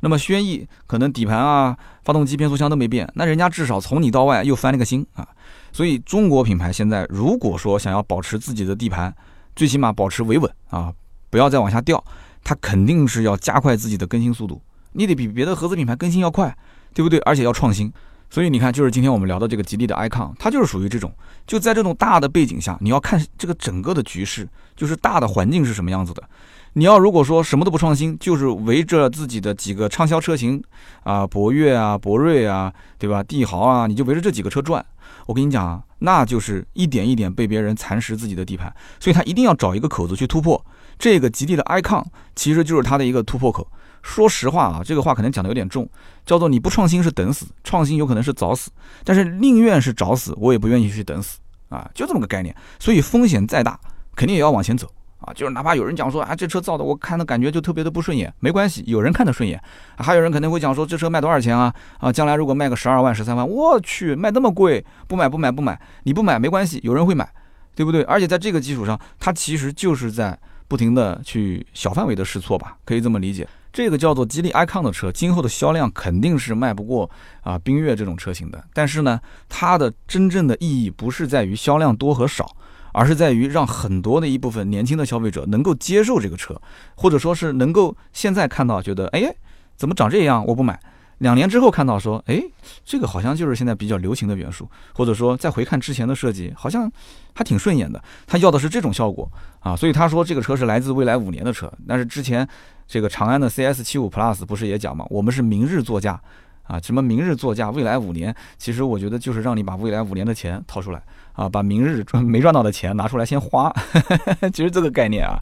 [0.01, 5.27] 那么轩逸可能底盘啊、发动机、变速箱都没变，那人家至少从里到外又翻了个新啊。
[5.71, 9.11] 所以中国品牌现在如果说想要保持自己的地盘，
[9.55, 10.93] 最起码保持维稳啊，
[11.35, 12.01] 不要再往下掉，
[12.45, 14.61] 它肯定是要加快自己的更新速度，
[14.93, 16.55] 你得比别的合资品牌更新要快。
[16.95, 17.19] 对不对？
[17.25, 17.91] 而且要创新，
[18.29, 21.11] 所以你看，就是今天我们聊的这个吉利的 icon，它就是属于这种，
[21.45, 26.23] 就在这种大的背景下，你要看这个整个的局势，就是大的环境是什么样子的。
[26.71, 30.63] 你要如果说什么都不创新，就是围着自己的几个畅销车型
[31.03, 33.21] 啊，博越啊、博瑞啊，对吧？
[33.21, 34.85] 帝豪啊，你就围着这几个车转，
[35.25, 40.65] 我跟你讲，那就是一点一点被别人蚕食自己的地盘，所以他一定要找一个口子去突破。
[40.97, 42.03] 这个吉利的 icon
[42.35, 43.67] 其实就是它的一个突破口。
[44.01, 45.89] 说实话啊，这个话可能讲的有点重，
[46.27, 48.69] 叫做你不创新是等死，创新有可能是早死，
[49.03, 52.55] 但是宁愿是找死，我也不愿意去等死啊，就这么个概念。
[52.79, 53.79] 所以风险再大，
[54.15, 55.33] 肯定也要往前走啊。
[55.33, 59.59] 就是哪怕有人讲说啊，这车造的我看的感觉就特别的不顺眼，没关系，有人看得顺眼，
[59.97, 61.73] 还有人可能会讲说这车卖多少钱啊？
[61.97, 67.27] 啊，将来如果卖个十二万、十三万，我去，卖那么贵，不买不买不买，你不买没关系，有人会买，
[67.73, 68.03] 对不对？
[68.03, 73.47] 而且在这个基础上，它其实就是在不停的去小范围的试错吧，可以这么理解。
[73.71, 77.09] 这个叫做吉利 icon 的车，今后的销量肯定是卖不过
[77.41, 78.63] 啊缤越这种车型的。
[78.73, 82.55] 但是呢，它的真正的意义不是在于销量多和少，
[82.93, 86.59] 而是在于让很多的一部分年轻的消费者能够接受这个车，
[86.95, 89.35] 或者说是能够现在看到觉得，哎，
[89.75, 90.79] 怎么长这样，我不买。
[91.19, 92.41] 两年之后看到说，哎，
[92.83, 96.91] 这个好像就是现在比较流行的元素，或者说再回看之前的设计，好像
[97.33, 98.03] 还挺顺眼的。
[98.27, 101.71] 他要的是这种效果啊，所以他说这个车是来自未来五年的车。
[101.87, 102.47] 但是之前
[102.85, 106.19] 这个长安的 CS 七五 Plus 不是也讲嘛，我们是明日座驾
[106.63, 111.01] 啊，什么明日座驾，未来五年，其实我觉得就是让你把未来五年的钱掏出来
[111.31, 113.73] 啊，把明日赚没赚到的钱拿出来先花，
[114.53, 115.39] 其实这个概念啊。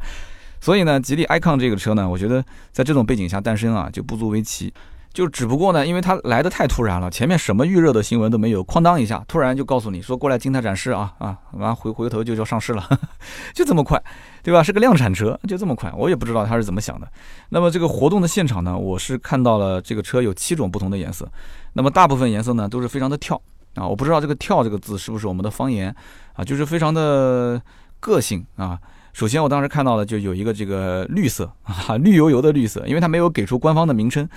[0.62, 4.72] 所以呢，吉利 icon 这个车呢，我觉得在这种背景下诞生啊，就不足为奇。
[5.14, 12.84] 就只不过呢，因为它来的太突然了，前面什么预热的新闻都没有，哐当一下，突然就告诉你说过来静态展示啊啊，完回回头就要上市了，
[13.54, 14.02] 就这么快，
[14.42, 14.64] 对吧？
[14.64, 17.08] 是个量产车，就这么快，我也不知道他是怎么想的。
[17.50, 21.32] 那么这个活动的现场呢，我是看到了这个车有七种不同的颜色，
[21.74, 23.40] 那么大部分颜色呢都是非常的跳
[23.76, 25.96] 啊，我不知道这个跳这个字是不是我们的方言
[26.34, 27.62] 啊，就是非常的
[28.00, 28.80] 个性啊。
[29.14, 34.28] 首先我当时看到的就有一个这个绿色啊， 绿油油的绿色，因为它没有给出官方的名称。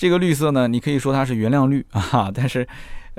[0.00, 2.66] 这个绿色呢，你可以说它是原谅绿啊，但是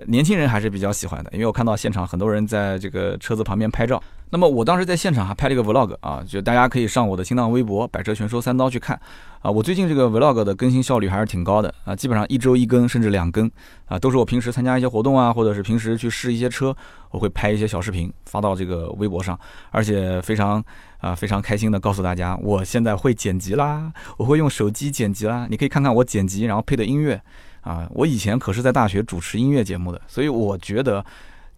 [0.08, 4.02] 年轻人还是比较喜欢的，因为我看到现场很多人在这个车子旁边拍照。
[4.32, 9.00] 那么我当时在现场还拍了一个 vlog 啊，就大家可以上我的新浪微博“百车全说三刀”去看
[9.42, 9.52] 啊。
[9.52, 13.52] 我最近这个 vlog 的更新效率还是挺高的啊，基本上一周一更甚至两更
[13.86, 16.76] 啊，都是我平时参加一些活动啊，或者是平时去试一些车，
[17.12, 19.40] 我会拍一些小视频发到这个微博上，
[19.70, 20.64] 而且非常
[21.02, 27.22] 啊非常开心的告诉大家，我现在会剪辑啦，我会用手机剪辑啦，你可以看看我剪辑然后配的音乐
[27.60, 27.86] 啊。
[27.92, 31.06] 我以前可是在大学主持音乐节目的，所以我觉得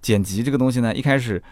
[0.02, 1.44] 剪辑这个东西呢，一开始。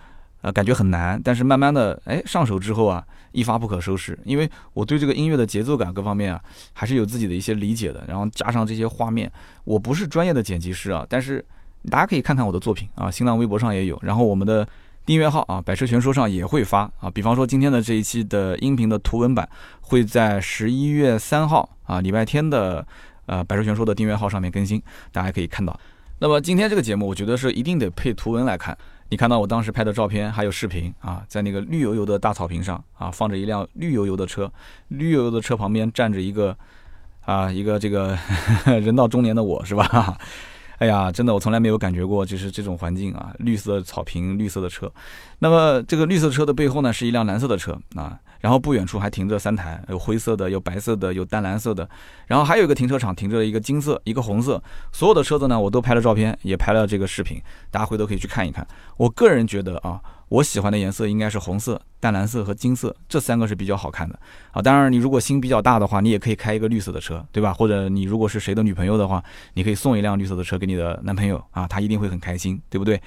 [0.44, 4.18] 呃，感觉很难，但是慢慢的，哎，上手之后啊，一发不可收拾。
[4.26, 6.42] 因为我对这个音乐的节奏感各方面啊，
[6.74, 8.04] 还是有自己的一些理解的。
[8.08, 9.32] 然后加上这些画面，
[9.66, 11.46] 我不是专业的剪辑师啊，但是
[11.92, 14.68] 大家可以看看我的作品啊，新浪微博上也有，然后我们的
[15.06, 17.10] 订阅号啊，百车全说上也会发啊。
[17.14, 19.48] 比方说今天的这一期的音频的图文版，
[19.82, 22.86] 会在十一月三号啊，礼拜天的
[23.26, 25.78] 呃百车全说的订阅号上面更新，大家可以看到。
[26.20, 28.78] 那么今天这个节目，我觉得是一定得配图文来看。
[29.10, 34.50] 你看到我当时拍的照片还有视频啊，在那个绿油油的大草坪上啊，放着一辆绿油油的车，
[34.88, 36.56] 绿油油的车旁边站着一个
[37.26, 38.18] 啊，一个这个
[38.66, 40.18] 人到中年的我是吧？
[40.82, 44.92] 哎呀，真的我从来没有感觉过就是这种环境啊，绿色草坪，绿色的车。
[45.38, 48.18] 那么这个绿色车的背后呢，是一辆蓝色的车啊。
[48.42, 51.90] 然后不远处还停着三台，有灰色的，有白色的，有淡蓝色的，
[52.28, 58.68] 然后还有一个停车场停着一个金色，一个红色，所有的车子呢，我都拍了照片，也拍了这个视频，大家回头可以去看一看。
[58.98, 60.02] 我个人觉得啊。
[60.32, 64.18] 我喜欢的颜色应该是红色、淡蓝色和金色，这三个是比较好看的
[64.52, 64.62] 啊。
[64.62, 67.54] 当然，你如果心比较大的话，你也可以开一个绿色的车，对吧？
[67.54, 69.22] 或者你如果是谁的女朋友的话，
[69.56, 73.02] 你可以送一辆绿色的车给你的男朋友啊，他一定会很开心，对不对？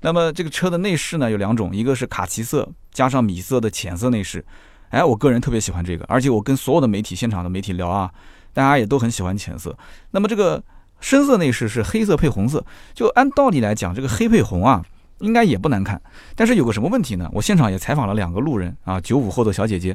[0.00, 4.42] 那么这个车的内饰呢有两种，一个是卡其色加上米色的浅色内饰，
[4.90, 8.10] 哎，我个人特别喜欢这个，而且我跟所有的媒体现场的媒体聊啊，
[8.52, 9.76] 大家也都很喜欢浅色。
[10.12, 10.62] 那么这个
[11.00, 14.84] 深色内饰是黑色配红色，就按道理来讲，这个黑配红啊。
[15.20, 16.00] 应该也不难看，
[16.34, 17.28] 但是有个什么问题呢？
[17.34, 19.94] 我现场也采访了两个路人啊，九五后的小姐姐，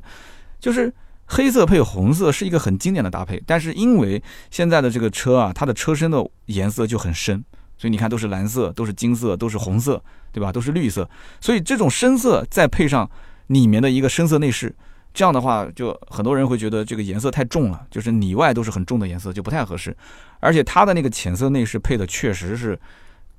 [0.59, 0.93] 就是
[1.25, 7.43] 黑色配红色是一个很经典的搭配，但是因为现在的这个车啊，它的车身的颜色就很深，
[7.75, 9.99] 所以你看都是蓝色，都是金色，都是红色，
[10.31, 10.51] 对吧？
[10.51, 11.09] 都是绿色，
[11.41, 13.09] 所以这种深色再配上
[13.47, 14.75] 里面的一个深色内饰，
[15.13, 19.95] 这样的话就很多人会觉得这个颜色太重了，就是里外都是很重的颜色就不太合适，
[20.39, 22.79] 而且它的那个浅色内饰配的确实是。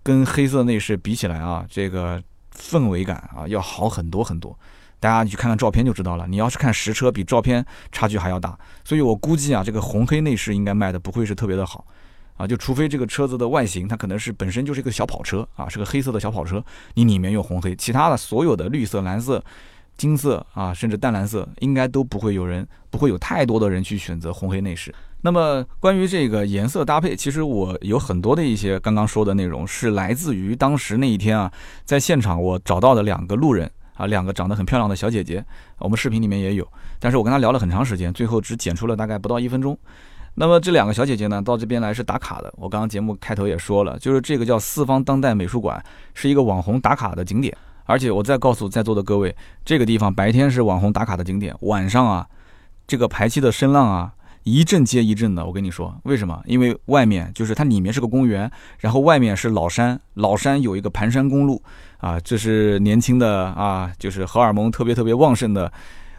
[0.02, 2.22] 跟黑色内饰比起来啊，这个
[2.56, 4.56] 氛围感啊要好很多很多。
[5.00, 6.28] 大家你去看看照片就知道了。
[6.28, 8.56] 你要是看实车，比照片差距还要大。
[8.84, 11.84] 所以我估计啊，这个红黑内饰应该卖的不会是特别的好
[12.36, 12.46] 啊。
[12.46, 16.64] 就除非这个车子的外形它可能是本身就是一个小跑车啊，是个黑色的小跑车，
[16.94, 19.42] 你里面用红黑，其他的所有的绿色、蓝色、
[19.96, 24.94] 金色啊，甚至淡蓝色，应该都不会有人，不会有太多的人去选择红黑内饰。
[25.22, 31.50] 那么关于这个颜色搭配，其实我有很多的一些刚刚说的内容是来自于当时那一天啊，
[31.84, 35.44] 在现场我找到的两个路人啊，两个长得很漂亮的小姐姐，
[35.78, 36.68] 我们视频里面也有，
[37.00, 39.76] 但是我跟她聊了很长时间，最后只剪出了大概不到一分钟。
[40.34, 42.52] 那么这两个小姐姐呢，到这边来是打卡的。
[42.58, 45.82] 我刚刚节目开头也说了，就是这个叫四方当代美术馆，
[46.12, 47.56] 是一个网红打卡的景点。
[47.86, 52.26] 而且我再告诉在座的各位，这个地方白天是网红打卡的景点，晚上啊，
[52.86, 54.12] 这个排气的声浪啊。
[54.48, 56.40] 一阵接一阵的，我跟你说，为什么？
[56.46, 61.60] 因为外面就是它里面是个公园，然后外面是老山，老山有一个盘山公路
[61.98, 65.72] 啊，这是年轻的啊，就是荷尔蒙特别特别旺盛的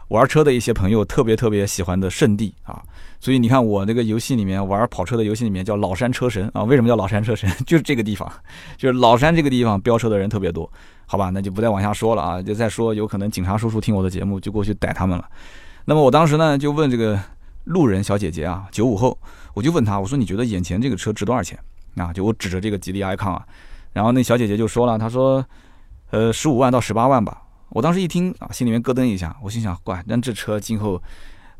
[0.10, 2.82] 玩车的一些朋友特别特别喜欢的圣地啊。
[3.20, 7.50] 所以你看我那个游戏里面玩跑车的游戏里面叫老山车神啊，为什么叫老山车神？
[7.66, 8.32] 就是这个地方，
[8.78, 10.72] 就是老山这个地方飙车的人特别多，
[11.06, 11.30] 好吧？
[11.32, 15.28] 那就不再往下说了啊，就再说有可能警察叔叔听我的节目就过去逮他们了。
[15.86, 17.20] 那么我当时呢就问这个。
[17.68, 19.20] 路人小姐姐啊，九五后，
[19.54, 21.60] 我就问她，我说你觉得眼前这个车值多少钱？
[21.98, 23.46] 啊，就我指着这个吉利 icon 啊，
[23.92, 25.46] 然后那小姐姐就说了，她说，
[26.12, 27.42] 呃，十五万到十八万吧。
[27.70, 31.02] 我当时一听啊，心里面咯噔一下，我心想，怪，那这车今后，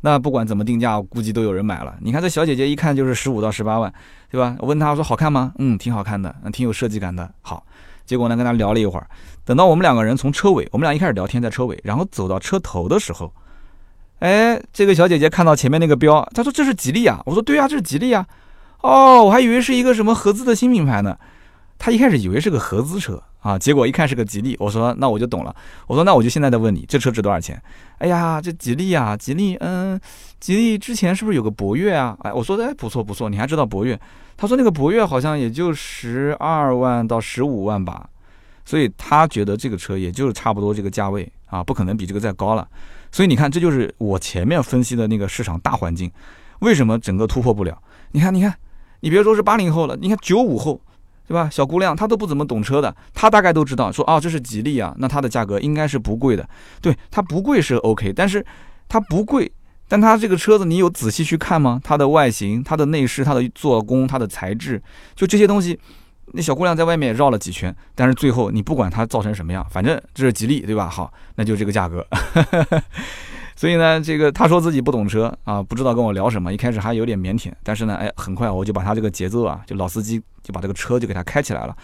[0.00, 1.96] 那不管怎么定价，估计都有人买了。
[2.00, 3.92] 你看这小姐姐一看就是十五到十八万，
[4.30, 4.56] 对吧？
[4.60, 5.52] 我问她，我说好看吗？
[5.58, 7.30] 嗯，挺好看的，嗯，挺有设计感的。
[7.42, 7.64] 好，
[8.06, 9.06] 结果呢，跟她聊了一会儿，
[9.44, 13.32] 等到我们两个人从车尾，我们俩一开始聊天在车尾，然后走到车头的时候。
[14.20, 17.22] 哎，这个小姐姐看到前面那个标，她说这是吉利啊。
[17.26, 18.26] 我说对啊，这是吉利啊。
[18.80, 21.16] 哦，我还以为是一个什么合资的新品牌呢。
[21.78, 24.56] 他一开始以为是个合资车啊，结果一看是个吉利。
[24.58, 25.54] 我说那我就懂了。
[25.86, 27.60] 我说那我就现在再问你，这车值多少钱？
[27.98, 29.98] 哎呀，这吉利啊，吉利，嗯，
[30.40, 32.16] 吉利之前是不是有个博越啊？
[32.22, 33.98] 哎，我说哎不错不错，你还知道博越？
[34.36, 38.08] 他说那个博越好像也就十二万到十五万吧。
[38.64, 42.68] 所以他觉得这个车也就是差不多这个价位啊，不可能比这个再高了。
[43.10, 46.10] 所以你看，这就是我前面分析的那个市场大环境，
[46.58, 47.80] 为什么整个突破不了？
[48.12, 48.54] 你看，你看，
[49.00, 50.78] 你别说是八零后了，你看九五后，
[51.28, 51.48] 对吧？
[51.52, 56.48] 小姑娘她都不怎么懂车的，她大概都知道，说啊，这是吉利啊，那它的价格应该是不贵的。
[56.80, 58.44] 对，它不贵是 OK，但是
[58.88, 59.52] 它不贵，
[59.86, 61.78] 但它这个车子你有仔细去看吗？
[61.84, 64.82] 它的外形、它的内饰、它的做工、它的材质，
[65.14, 65.78] 就这些东西。
[66.32, 70.88] 那小姑娘在外面绕了几圈，但是最后你不管它造成什么样，反正这是吉利，对吧？
[70.88, 72.06] 好，那就这个价格。
[73.58, 81.76] 所以呢，这个他说自己不懂车啊，不知道跟我聊什么，一开始还有点腼腆，但是呢，哎，很快我就把他这个节奏啊，就老司机就把这个车就给他开起来了。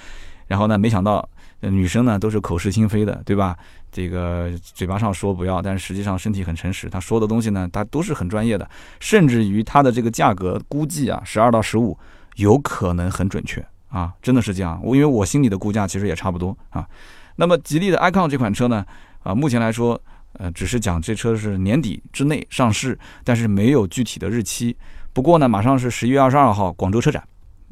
[0.47, 3.57] 然后呢，没想到女生呢都是口是心非的，对吧？
[3.91, 6.89] 这个嘴巴上说不要，但是实际上身体很诚实。
[6.89, 11.99] 他说的东西呢，他都是很专业的，甚至于他的这个价格估计啊，十二到十五，
[12.37, 13.61] 有可能很准确。
[13.89, 14.81] 啊，真的是这样。
[14.81, 16.87] 我因为我心里的估价其实也差不多啊。
[17.35, 18.87] 那么吉利的 icon 这款车呢，
[19.25, 20.01] 啊，目前来说，
[20.39, 24.77] 呃，只是讲这车是年底之内上市，但是没有具体的日期。
[25.13, 27.23] 不过呢，马上是十一月二十二号广州车展，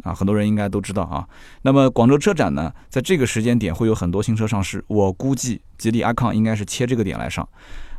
[0.04, 1.26] 啊，很多人应该都知道啊。
[1.62, 7.46] 那么广州车展呢，在这个时间点会有很多新车上市，我估计吉利 icon 应该是切这个点来上。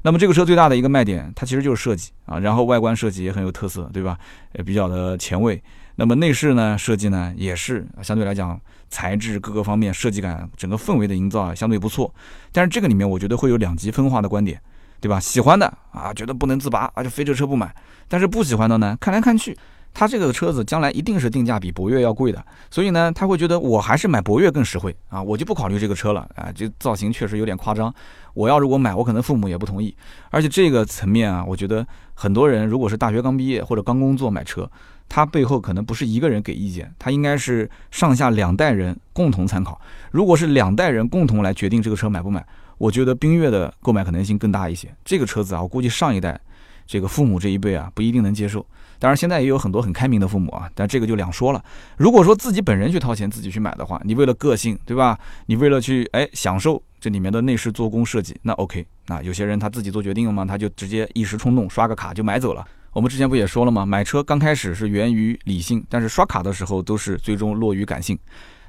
[0.05, 4.17] 那么这个车最大的一个卖点，它其实就是设计啊，然后外观设计也很有特色，对吧？
[4.53, 5.61] 也比较的前卫。
[5.95, 8.59] 那么内饰呢，设计呢也是相对来讲，
[8.93, 12.13] 材质各个方面设计感，整个氛围的营造啊相对不错。
[12.51, 14.61] 但是这个里面我觉得会有两极分化的观点。
[15.03, 15.19] 对吧？
[15.19, 17.75] 喜欢的啊，觉得不能自拔啊，就非这车不买。
[18.07, 19.53] 但是不喜欢的呢，看来看去，
[19.93, 26.49] 他这个车子将来一定是定价比博越要贵的，所以呢，他会觉得我还是买博越更实惠啊，我就不考虑这个车了啊。
[26.55, 27.93] 这造型确实有点夸张，
[28.33, 29.93] 我要如果买，我可能父母也不同意。
[30.29, 34.71] 而且这个层面啊，我觉得很多人如果是大学刚毕业或者刚工作买车，
[35.07, 39.79] 他背后可能不是一个人给意见，他应该是上下两代人共同参考。
[40.11, 42.45] 如果是两代人共同来决定这个车买不买。
[42.79, 44.93] 我觉得缤越的购买可能性更大一些。
[45.05, 46.37] 这个车子啊，我估计上一代
[46.85, 48.65] 这个父母这一辈啊不一定能接受。
[48.99, 51.63] 当然，现在也有很多很开明的父母啊，但这个就两说了。
[51.97, 55.17] 如果说自己本人去掏钱自己去买的话，你为了个性，对吧？
[55.45, 58.85] 你为了去哎享受这里面的内饰做工设计，那 OK。
[59.07, 62.65] 那有些人他自己做决定了嘛，他就直接一时冲动刷个卡就买走了。
[62.93, 63.85] 我们之前不也说了吗？
[63.85, 68.17] 买车刚开始是源于理性，但是刷卡的时候都是最终落于感性。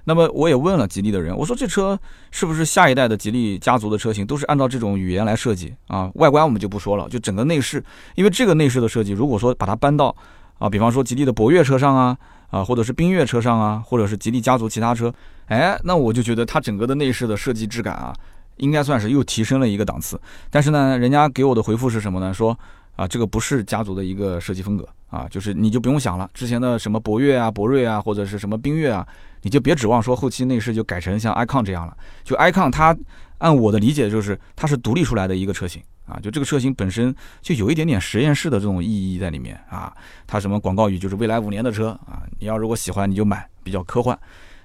[0.06, 1.98] 那么我也问了吉利的人，我说这车
[2.30, 6.10] 是不是下一代的吉利家族的车型都是按照这种语言来设计啊？
[6.14, 7.82] 外观我们就不说了，就整个内饰，
[8.14, 10.14] 因为这个内饰的设计，如果说把它搬到
[10.58, 12.16] 啊，比方说吉利的博越车上啊，
[12.50, 15.12] 啊，或者是缤越车上啊，或者是吉利家族其他车，
[15.46, 18.14] 哎，那我就觉得它整个的内饰的设计质感啊，
[18.56, 20.20] 应该算是又提升了一个档次。
[20.50, 22.32] 但是呢，人家给我的回复是什么呢？
[22.32, 22.58] 说
[22.96, 29.06] 啊，这个不是家族的一个设计风格啊，就是你就不用想了，之前的什么博越啊、博瑞啊，或者是什么缤越啊。
[29.42, 32.96] 你就别指望说后期内饰就改成像 icon 这样了，就 icon 它
[33.38, 39.94] 按我的理解就是它是独立出来的一个车型啊，就这个车型本身就有一点点实验室的这种意义在里面啊，
[40.26, 44.18] 它什么广告语就是未来五年的车啊，你要如果喜欢你就买，比较科幻。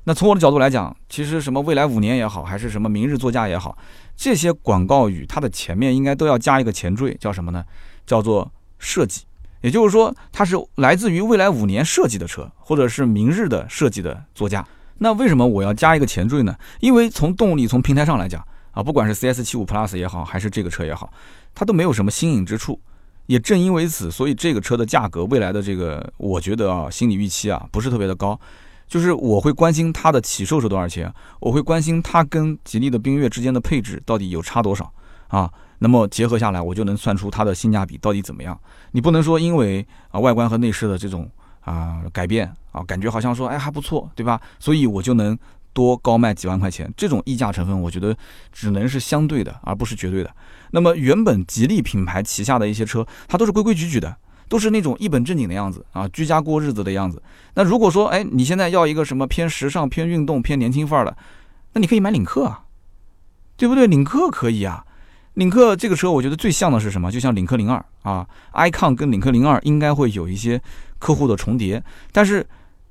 [0.06, 3.78] 那从我的角度来讲，其实什么未来五年也好，还是什么明日座驾也好，
[4.16, 7.66] 这些广告语它的前面应该都要加一个前缀，叫什么呢？
[8.10, 9.22] 叫做设计。
[9.62, 14.66] 也就是说，它是来自于未来五年设计的车，或者是明日的设计的座驾。
[14.98, 16.56] 那为什么我要加一个前缀呢？
[16.80, 21.14] 因为从动力、从平台上来讲啊，不管是 CS 七五 Plus 也好，还是这个车也好，
[21.54, 22.80] 它都没有什么新颖之处。
[23.28, 28.40] 也正因为此，所以这个车的价格，未来的这个，我觉得啊，心理预期啊，不是特别的高。
[28.88, 34.92] 就是我会关心它的起售是多少钱，我会关心它跟吉利的缤越之间的配置到底有差多少
[35.28, 35.52] 啊。
[35.80, 38.60] 那么结合下来，我就能算出它的性价比到底怎么样。
[38.92, 41.30] 你不能说因为啊外观和内饰的这种
[41.62, 44.40] 啊改变啊，感觉好像说哎还不错，对吧？
[44.60, 45.38] 所以我就能
[45.72, 46.92] 多高卖几万块钱。
[46.98, 48.16] 这种溢价成分，我觉得
[48.52, 50.30] 只能是相对的，而不是绝对的。
[50.72, 54.14] 那么原本吉利品牌旗下的一些车，它都是规规矩矩的，
[54.50, 57.24] 都是那种一本正经的样子啊，居家过日子的样子。
[57.54, 61.16] 那如果说哎你现在要一个什么偏时尚、偏运动、偏年轻范儿的，
[61.74, 62.66] 那你可以买领克啊，
[63.56, 63.88] 对不对？
[63.88, 64.86] 领克可以啊。
[65.40, 67.10] 领克这个车，我觉得最像的是什么？
[67.10, 70.62] 就像领克零二啊，icon 跟领克零二应该会有一些
[71.00, 72.46] 客户的重叠，但是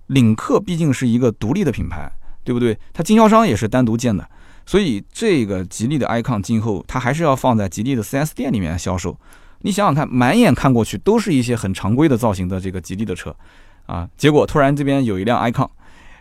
[0.07, 2.11] 领克毕竟是一个独立的品牌，
[2.43, 2.79] 对不对？
[2.95, 4.27] 它经销商也是单独建的，
[4.65, 9.15] 所以这个吉利的 icon 今后它还是要放在吉利的 4S 店里面销售。
[9.61, 13.37] 你想想看，满眼看过去都是一些很常规的造型的这个吉利的车
[13.85, 15.69] 啊，结果突然这边有一辆 icon。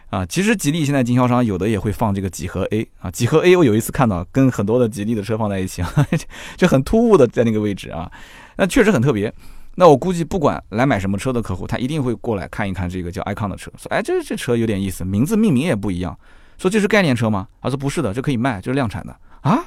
[0.09, 5.83] 啊，其实吉利现在经销商有的也会放这个几何 A 啊，几何 A 我有一次看到跟很多的吉利的车放在一起，
[6.55, 8.09] 就很突兀的在那个位置啊，
[8.55, 9.33] 那确实很特别。
[9.75, 16.17] 那我估计不管来买什么车的客户，他一定会过来看一看这个叫 icon 的车，说哎这这车有点意思，名字命名也不一样，
[16.57, 17.47] 说这是概念车吗？
[17.61, 19.59] 他说不是的，这可以卖，这是量产的啊。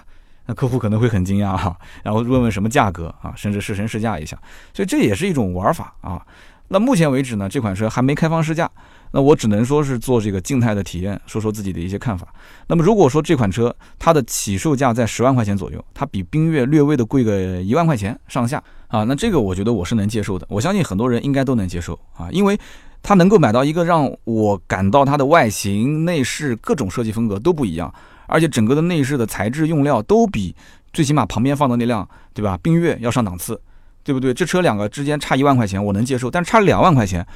[0.46, 4.36] 那客户可能会很惊讶哈，然后问问什么价格啊，甚至试乘试驾一下，
[4.72, 6.26] 所以这也是一种玩法啊。
[6.68, 8.68] 那目前为止呢，这款车还没开放试驾。
[9.12, 12.28] 那我只能说是做这个静态的体验，说说自己的一些看法。
[12.68, 20.46] 那么如果说这款车它的起售价在十万块钱左右，它比缤越略微的贵个一万块钱上下啊，那这个我觉得我是能接受的。
[20.48, 22.58] 我相信很多人应该都能接受啊，因为
[23.02, 27.92] 它能够买到一个让我感到它的外形、内饰各种设计风格都不一样，
[28.26, 30.54] 而且整个的内饰的材质用料都比
[30.92, 33.60] 最起码旁边放的那辆对吧缤越要上档次，
[34.04, 34.32] 对不对？
[34.32, 37.26] 这车两个之间差一万块钱我能接受，但差两万块钱。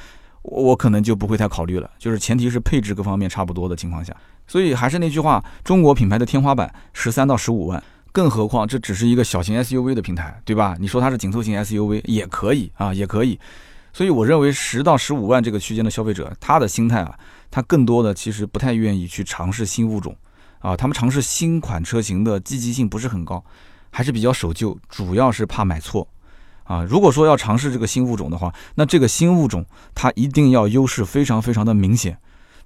[0.47, 4.15] 我可能就不会太考虑了，就是前提是配置各方面差不多的情况下，
[4.47, 10.77] 所以还是那句话，中国品牌的天花板十三到十五万，更何况这只是一个小型 SUV 的平台，对吧？
[10.79, 13.39] 你说它是紧凑型 SUV 也可以啊，也可以。
[13.91, 17.17] 所以我认为十到十五万这个区间的消费者，他的心态啊，
[17.49, 20.15] 他更多的其实不太愿意去尝试新物种
[20.59, 23.43] 啊，他们尝试新款车型的积极性不是很高，
[23.89, 26.07] 还是比较守旧，主要是怕买错。
[26.65, 32.17] 啊，如果说要尝试这个新物种的话，那这个新物种它一定要优势非常非常的明显，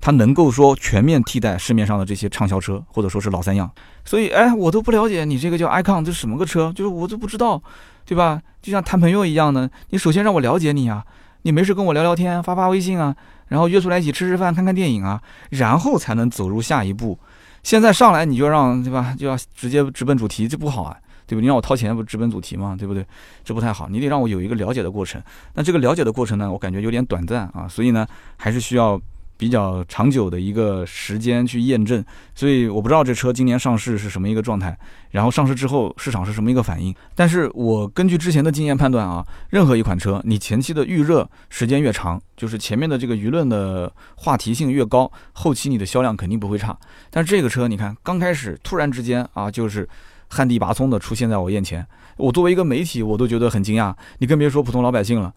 [0.01, 3.69] 它能够说全面替代市面上的这些畅销车，或者说是老三样。
[4.05, 7.61] 所以，哎，我都不了解你这个叫 icon 这是什么个车，就是我都不知道，
[8.05, 8.41] 对吧？
[8.61, 11.03] 就像谈朋友一样的，你首先让我了解你啊，
[11.41, 13.13] 你没事跟我聊聊天，发发微信啊，
[13.49, 17.19] 然后约出来一起吃吃饭、看看电影啊，然后才能走入下一步。
[17.63, 20.95] 现在上来你就让对吧，就要直接直奔主题，这不好啊。
[21.29, 21.41] 对不对？
[21.41, 22.75] 你让我掏钱不直奔主题吗？
[22.77, 23.05] 对不对？
[23.45, 25.21] 这不太好，你得让我有一个了解的过程。
[25.53, 28.07] 那这个了解的过程呢，我感觉有点短暂啊，所以呢，
[28.37, 28.99] 还是需要。
[29.39, 32.03] 比较长久的一个时间去验证，
[32.35, 34.77] 所以我不知道这车今年上市是什么一个状态，
[35.11, 36.93] 然后上市之后市场是什么一个反应。
[37.15, 46.77] 但是我根据之前的经验判断啊，任何一款车，你前期的预热时间越长，就是前面的这个舆论的话题性越高，后期你的销量肯定不会差。
[47.09, 49.87] 但是这个车，你看刚开始突然之间啊，就是
[50.29, 51.85] 旱地拔葱的出现在我眼前，
[52.17, 55.33] 我作为一个媒体，我都觉得很惊讶，你更别说普通老百姓了。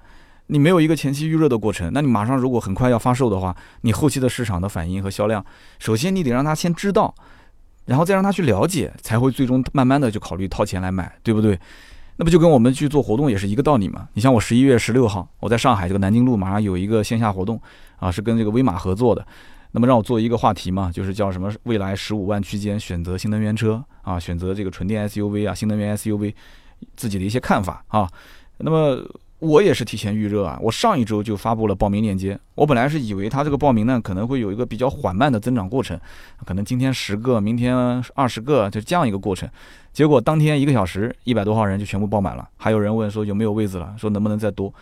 [0.49, 5.43] 你没有一个前期预热的过程，那你马上如果很快要发售的话，你后期的市场的反应和销量，
[5.79, 7.15] 首先你得让他先知道，
[7.87, 11.59] 然后再让他去了解，才会最终慢慢的就考虑掏钱来买，对不对？
[12.17, 14.07] 那不就跟我们去做活动也是一个道理嘛？
[14.13, 17.59] 你像我十一月十六号，我在上海这个南京路马上有一个线下活动
[17.99, 19.27] 啊，是跟这个威马合作的，
[19.73, 26.33] 那么让我做一个话题嘛，就是叫什么未来十五万区间选择新能源车啊，选择这个纯电 SUV 啊，新能源 SUV，
[26.97, 28.09] 自己的一些看法啊，
[28.59, 29.05] 那么。
[29.43, 30.57] 我也是提前预热啊！
[30.63, 32.39] 我上一周就发布了报名链接。
[32.55, 35.99] 我本来是以为他这个报名呢，可能会有一个比较缓慢的增长过程，
[36.47, 37.75] 可能今天十个，明天
[38.15, 39.51] 二十个，就这样一个过程。
[39.93, 42.49] 结果当天一个小时，一百多号人就全部爆满了。
[42.57, 44.73] 还有人问说有没有位子了，说能不能再多。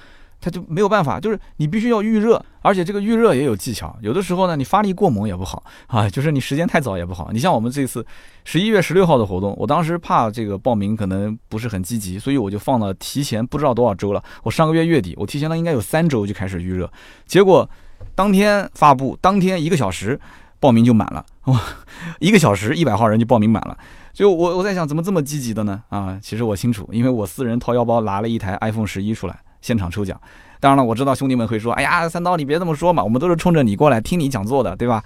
[0.41, 3.95] 他就没有办法，就是你必须要预热，而且这个预热也有技巧。
[4.01, 7.30] 有的时候呢，你发力过猛也不好 啊，就是你时间太早也不好。
[7.32, 8.05] 你像我们这次
[8.45, 14.22] 十一月十六号的活动，我当时怕这个报名可能不是很积极，所以我就放了提前不知道多少周了。
[14.43, 16.91] 我上个月月底，我提前了应该有三周就开始预热，
[17.26, 17.68] 结果
[18.14, 20.18] 当天发布，当天一个小时
[20.59, 21.61] 报名就满了，哇，
[22.18, 23.76] 一个小时一百号人就报名满了。
[24.12, 25.82] 就我我在想，怎么这么积极的呢？
[25.88, 29.38] 啊，其实我清楚，因为我私人掏腰包拿了一台 iPhone 十一出来。
[29.61, 30.20] 现场抽奖，
[30.58, 35.02] 当然了，我知道兄弟们会说：“哎呀，三刀，你别这么说嘛，我们都是冲着你过来听你讲座的，对吧？”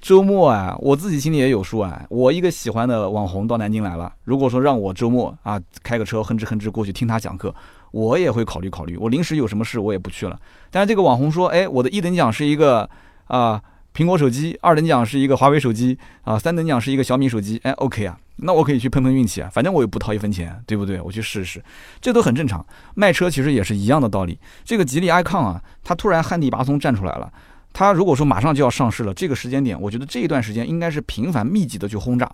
[0.00, 2.02] 周末啊，我自己心里也有数啊。
[2.08, 7.54] 我一个喜欢的网红到南京来了，如果说让我周末啊开个车哼哧哼哧过去听他讲课，
[7.90, 8.96] 我也会考虑考虑。
[8.96, 10.38] 我临时有什么事，我也不去了。
[10.70, 12.88] 但是这个网红说：“哎，我的一等奖是一个
[13.26, 13.60] 啊
[13.94, 18.18] 苹果手机，二等奖是一个华为手机啊，三等奖是一个小米手机。”哎，OK 啊。
[18.42, 20.98] 那我可以去碰碰运气啊，反正我又不掏一分钱，对不对？
[21.00, 21.62] 我去试试，
[22.00, 22.64] 这都很正常。
[22.94, 24.38] 卖车其实也是一样的道理。
[24.64, 27.30] 这个吉利 icon 啊，它突然旱地拔葱站出来了，
[27.72, 32.30] 它如果说马上就要上市了，这个时间点，我觉得这一段时间应该是频繁密集的去轰炸，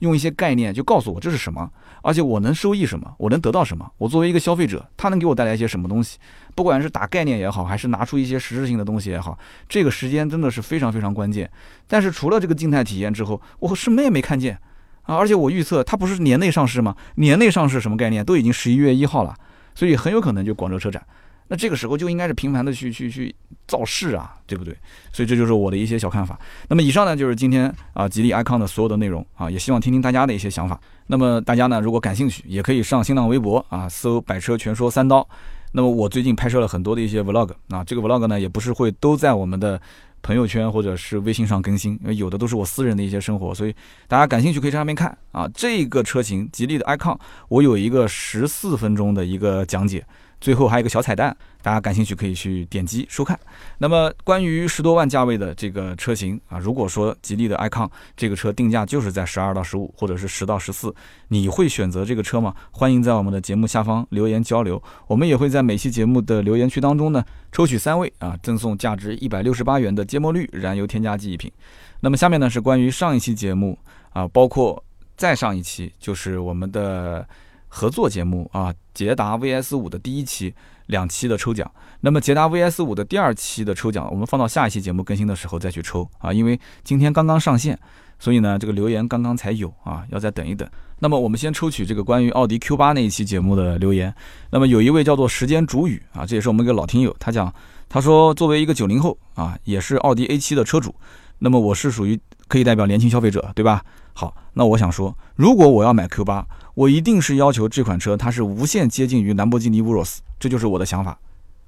[0.00, 1.70] 用一些概念就告诉我这是什么，
[2.02, 3.90] 而且我能收益什么，我能得到什么。
[3.98, 6.18] 我作为一个消费者，它能给我带来一些什么东西？
[6.54, 9.38] 不管是打概念也好，还是拿出一些实质性的东西也好，
[9.68, 11.50] 这个时间真的是非常非常关键。
[11.86, 14.58] 但是除了这个静态体验之后，我什么也没看见。
[15.04, 15.16] 啊！
[15.16, 16.94] 而且我预测它不是年内上市吗？
[17.14, 18.24] 年内上市什么概念？
[18.24, 19.34] 都已经十一月一号了，
[19.74, 21.02] 所以很有可能就广州车展。
[21.50, 23.34] 那这个时候就应该是频繁的去去去
[23.66, 24.72] 造势啊，对不对？
[25.12, 26.38] 所以这就是我的一些小看法。
[26.68, 30.80] 那么以上呢就是今天啊吉利 icon 的所有的内容啊，也希望听听大家的一些想法。
[31.08, 35.28] 那么大家呢如果感兴趣，也可以上新浪微博啊搜“百车全说三刀”。
[35.72, 39.80] 那么我最近拍摄了很多的一些 vlog 啊，这个 vlog 呢也不是会都在我们的。
[40.22, 43.74] 朋友圈或者是微信上更新，因为有的都是我私人的一些生活，所以
[44.06, 45.48] 大家感兴趣可以在上面看啊。
[45.54, 50.04] 这个车型吉利的 icon，我有一个十四分钟的一个讲解。
[50.40, 53.38] 最后还有一个小彩蛋，大家感兴趣可以去点击收看。
[53.78, 60.94] 那么关于十多万价位的这个车型啊，如果说吉利的 icon 这个车定价就是在十二到十五，或者是十到十四，
[61.28, 62.54] 你会选择这个车吗？
[62.70, 67.22] 欢迎在我们的节目下方留言交流，我们也会在每期节目的留言区当中呢
[67.52, 71.52] 抽取三位啊，赠送价值一百六十八元的芥末绿燃油添加剂一瓶。
[72.00, 73.78] 那么下面呢是关于上一期节目
[74.14, 74.82] 啊，包括
[75.16, 77.26] 再上一期就是我们的。
[77.72, 80.52] 合作节目啊，捷达 VS 五的第一期、
[80.88, 81.70] 两期的抽奖。
[82.02, 87.78] 那么捷达 VS 五的第二期的抽奖，我们放到下一期节目更新的时候再去抽啊，因为今天刚刚上线，
[88.18, 90.68] 所以呢这个留言刚刚才有啊，要再等一等。
[90.98, 94.14] 那么我们先抽取这个关于奥迪 Q 八那一期节目的留言。
[94.50, 97.50] 那么有一位叫做时间煮雨啊，这也是我们一个老听友，他讲
[97.88, 100.94] 他说作为一个九零后啊，也是奥迪 A 七的车主，
[101.38, 103.82] 那么我是属于可以代表年轻消费者，对吧？
[104.12, 106.46] 好，那我想说，如果我要买 Q 八。
[106.80, 111.18] 我一定是要求这款车，它是无限接近于兰博基尼 Urus，这就是我的想法，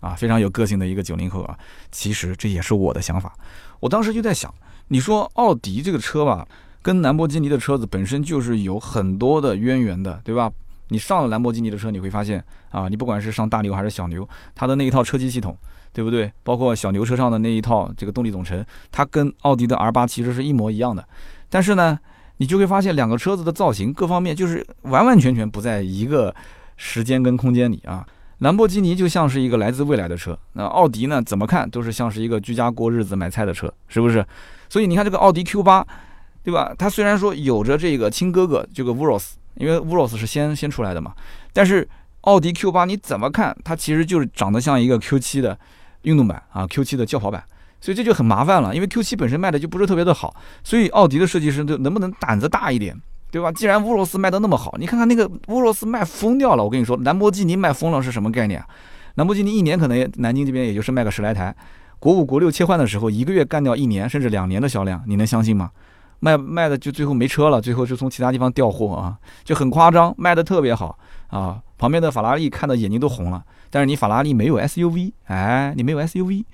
[0.01, 1.59] 啊，非常有个性的一个九零后啊。
[1.91, 3.35] 其实这也是我的想法。
[3.81, 4.53] 我当时就在想，
[4.89, 6.49] 你说奥迪这个车吧，
[6.81, 10.51] 跟兰博基尼的车子本身就是有很多的渊源的，对吧？
[10.89, 15.55] 你上了兰博基尼的车，你会发现啊，你不管是上大牛还是小牛，它的那一套车机系统，
[15.93, 16.33] 对不对？
[16.43, 21.07] 包括小牛车上的那一套这个动力总成，它跟奥迪的 R 八其实是一模一样的。
[21.51, 21.99] 但是呢，
[22.43, 26.35] 你就会发现，两个车子的造型各方面就是完完全全不在一个
[26.77, 28.05] 时间跟空间里啊。
[28.39, 34.27] 兰博基尼就像是一个来自未来的车，那奥迪呢，怎么看都是像是一个居家过日子买菜的车，是不是？
[34.69, 35.87] 所以你看这个奥迪 Q 八，
[36.43, 36.75] 对吧？
[36.77, 41.15] 它虽然说有着这个亲哥哥这个 Urus 因为 Uros 是先先出来的嘛。
[41.53, 41.89] 但是
[42.23, 45.57] 奥迪 Q 八你怎么看，它其实就是长得像一个 Q 七的
[46.03, 47.45] 运动版啊，Q 七的轿跑版，
[47.83, 48.75] 所以这就很麻烦了。
[48.75, 52.99] 因为 Q 七本身卖的就不是特别的好，所以奥迪的设计师就能不能胆子大一点，
[53.31, 53.53] 对吧？
[53.53, 56.65] 既然乌罗斯卖的那么好，你看看那个乌罗斯卖疯掉了。
[56.65, 58.65] 我跟你说，兰博基尼卖疯了是什么概念？
[59.17, 61.55] 兰博基尼一年可能南京这边也就是卖个十来台，
[61.99, 65.71] 国五国六切换的时候，一个月干掉一年甚至两年的销量，你能相信吗？
[66.21, 71.61] 卖卖的就最后没车了，最后就从其他地方调货啊，就很夸张，卖的特别好啊。
[71.77, 76.45] 旁边的法拉利看到眼睛都红了，但是你法拉利没有 SUV，哎，你没有 SUV，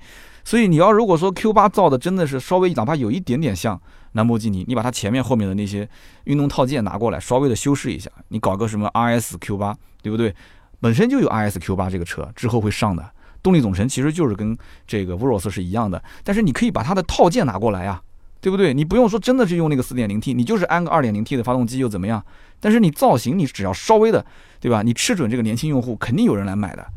[0.43, 3.79] 所以你要如果说 Q 八造的真的是稍微哪怕有一点点像
[4.13, 5.87] 兰博基尼，你把它前面后面的那些
[6.25, 10.33] 运动套件拿过来，稍微的修饰一下，你搞个什么 RS Q 八，对不对？
[10.79, 13.09] 本身就有 RS Q 八这个车，之后会上的
[13.41, 18.01] 动力总成其实就是跟这个 v 罗斯是一样的，但是你可以把它的套件拿过来呀。
[18.41, 18.73] 对不对？
[18.73, 22.23] 你不用说真的是用那个 4.0T，你就是安个 2.0T 的发动机又怎么样？
[22.61, 24.25] 但是你造型你只要稍微的，
[24.61, 24.81] 对吧？
[24.81, 26.87] 你吃准这个年轻用户，肯定有人来买的。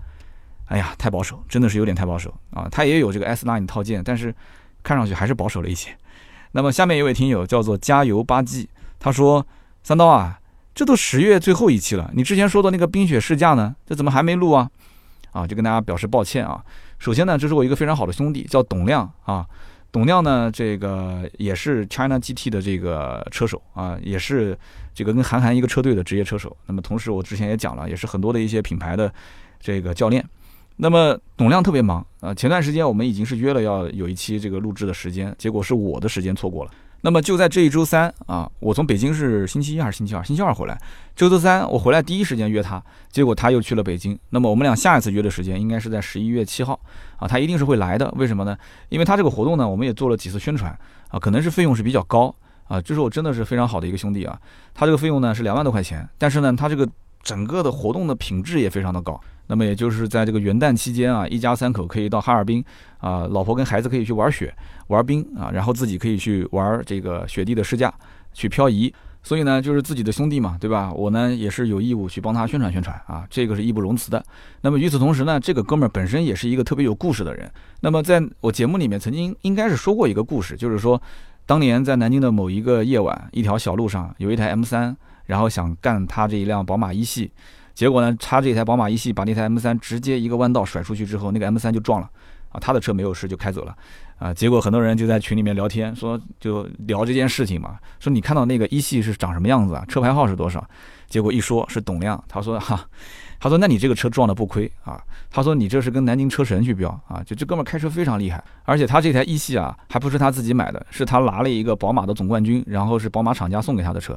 [0.66, 2.66] 哎呀，太保守，真的是有点太保守啊！
[2.70, 4.34] 它也有这个 S Line 套件，但是
[4.82, 5.96] 看上去还是保守了一些。
[6.52, 9.46] 那么下面一位听友叫做加油八 G，他说
[9.82, 10.38] ：“三刀啊，
[10.74, 13.74] 这都十月最后一期了，你之前说的那个冰雪试驾呢？
[13.86, 14.70] 这怎么还没录啊？”
[15.32, 16.62] 啊，就跟大家表示抱歉啊。
[16.98, 19.46] 首先呢，这是我一个非常好的兄弟，叫董亮啊。
[19.90, 24.58] 董亮呢，这个也是 China GT 的这个车手啊，也是
[24.94, 26.56] 这个跟韩寒一个车队的职业车手。
[26.66, 29.12] 那么同时，我之前也讲了，也是很多的一些品牌的
[29.60, 30.22] 这个教练。
[30.82, 36.72] 那么董亮特别忙啊，前段时间我们已经是约了要有一期这个录制的时间，结果是我的时间错过了。
[37.02, 40.24] 那么就在这一周三啊，我从北京是星期一还是星期二？
[40.24, 40.76] 星期二回来。
[41.14, 44.18] 周周三我回来第一时间约他，结果他又去了北京。
[44.30, 46.76] 那么我们俩下一次约的时间应该是在十一月七号
[47.16, 48.12] 啊，他一定是会来的。
[48.16, 48.58] 为什么呢？
[48.88, 50.76] 因为他这个活动呢，我们也做了几次宣传
[51.10, 52.34] 啊，可能是费用是比较高
[52.66, 52.80] 啊。
[52.80, 54.36] 这是我真的是非常好的一个兄弟啊，
[54.74, 56.88] 他这个费用呢是两万多块钱，但是呢，他这个
[57.22, 59.20] 整个的活动的品质也非常的高。
[59.48, 62.64] 那么也就是在这个元旦期间啊，一家三口可以到哈尔滨
[62.98, 64.54] 啊，老婆跟孩子可以去玩雪、
[64.86, 67.92] 玩冰啊，然后自己可以去玩这个雪地的试驾、
[68.32, 68.92] 去漂移。
[69.24, 70.92] 所以呢，就是自己的兄弟嘛，对吧？
[70.92, 74.24] 我呢也是有义务去帮他宣传宣传啊，这个是义不容辞的。
[74.62, 77.48] 那么与此同时呢，这个哥们儿本身也是一个特别有故事的人。
[77.80, 81.00] 那么在我节目里面曾经应该是说过一个故事，就是说
[81.46, 84.96] 当年在南京的某一个夜晚，一条小路上有一台 M3，
[85.32, 87.32] 然后想干他这一辆宝马一系。
[87.72, 92.10] 结果呢，他这台宝马一系把那台 M 三直接一个弯道甩出去之后，那个 M 三就撞了，
[92.50, 93.74] 啊，他的车没有事就开走了，
[94.18, 99.82] 啊，结果很多人就在群里面聊天，说就聊这件事情嘛，说你看到那个一系是长什么样子啊？
[99.88, 100.62] 车牌号是多少？
[101.08, 102.86] 结果一说是董亮，他说哈。
[103.42, 114.16] 他说：“那你这个车撞的不亏啊？”他说：“你这是跟南京车神去飙啊？”就这哥们开车非常厉害，而且他这台一系啊，还不是他自己买的，是他拿了一个宝马的总冠军，然后是宝马厂家送给他的车。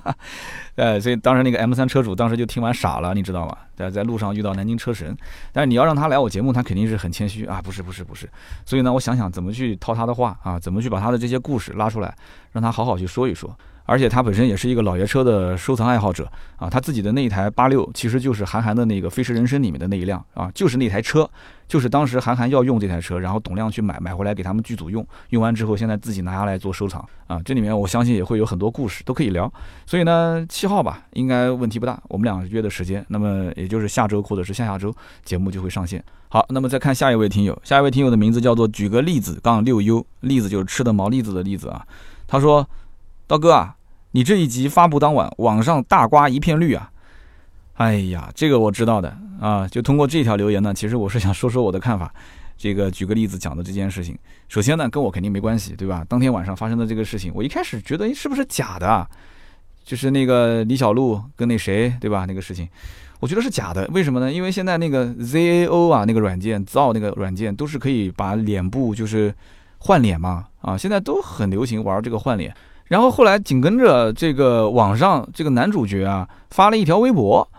[0.76, 3.56] 呃，所以当时那个 M3 车主当时就听完傻了，你知道吗？
[3.74, 5.16] 在在路上遇到南京车神，
[5.50, 8.28] 但是你要让他来我节目，他肯定是很谦虚啊，不是不是不是。
[8.66, 12.14] 所以呢，我想想怎么去套他的话啊，怎么去把他的这些故事拉出来，
[12.52, 13.56] 让他好好去说一说。
[13.84, 21.28] 而且他本身也是一个老爷车的收藏爱好者啊，他自己的那一台八六其实就是韩寒的那个《飞驰人生》里面的那一辆啊，就是那台车，
[21.66, 29.52] 就是当时韩寒要用这台车，然后董亮去买，买回来给他们剧组用，用完之后现在自己拿下来做收藏啊，这里面我相信也会有很多故事都可以聊，
[29.84, 36.02] 所以呢，七号吧应该问题不大，我们俩约的时间，那么也就是下周或者是下下周节目就会上线。
[36.28, 41.84] 好，那么再看下一位听友，下一位听友的名字叫做举个例子杠六 U，例子就是吃的毛栗子的例子啊，
[42.28, 42.64] 他说。
[43.32, 43.76] 刀哥啊，
[44.10, 46.92] 你这一集发布当晚，网上大瓜一片绿啊！
[47.76, 49.66] 哎呀，这个我知道的啊。
[49.66, 52.12] 就通过这条留言呢，其实我是想说说我的看法。
[52.58, 54.14] 这个举个例子讲的这件事情，
[54.50, 56.04] 首先呢，跟我肯定没关系，对吧？
[56.06, 59.08] 当天晚上发生的这个事情，我一开始觉得是不是假的？
[59.82, 62.26] 就是那个李小璐跟那谁，对吧？
[62.28, 62.68] 那个事情，
[63.18, 63.88] 我觉得是假的。
[63.94, 64.30] 为什么呢？
[64.30, 69.34] 因为现在那个 ZAO 啊，那个软件造那个软件都是可以把脸部就是
[69.78, 72.54] 换脸嘛，啊，现在都很流行玩这个换脸。
[72.92, 77.50] 然后后来紧跟着这个网上这个男主角啊发了一条微博，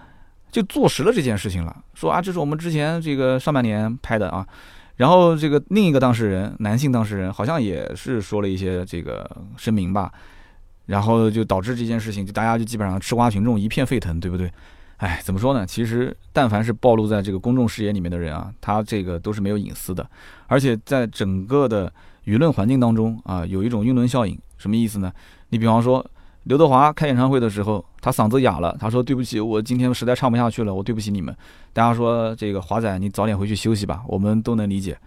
[0.51, 4.45] 就坐实了这件事情了，说啊这是我们之前这个上半年拍的啊，
[4.97, 9.27] 然后这个另一个当事人男性当事人好像也是说了一些这个
[9.57, 10.11] 声明吧，
[10.86, 14.51] 然后就导致这件事情就大家就基本上吃瓜群众一片沸腾，对不对？
[14.97, 15.65] 哎，怎么说呢？
[15.65, 20.07] 其实但凡是暴露在这个公众视野里面的人啊，他这个都是没有隐私的，
[20.45, 21.91] 而且在整个的
[22.25, 24.38] 舆论环境当中啊，有一种晕轮效应。
[24.64, 25.11] 什么意思呢？
[25.49, 26.05] 你比方说，
[26.43, 31.36] 刘德华开演唱会的时候，他嗓子哑了，他说：“对不起，我今天实在唱不下去了，我对不起你们。”
[31.74, 34.97] 大家说：“这个华仔，你早点回去休息吧。”我们都能理解。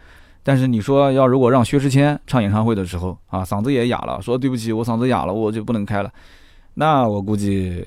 [0.43, 6.13] 但是你说要如果让薛之谦唱演唱会的时候啊，嗓子也哑了，说：“对不起，我嗓子哑了，我就不能开了。”
[6.79, 7.83] 那我估计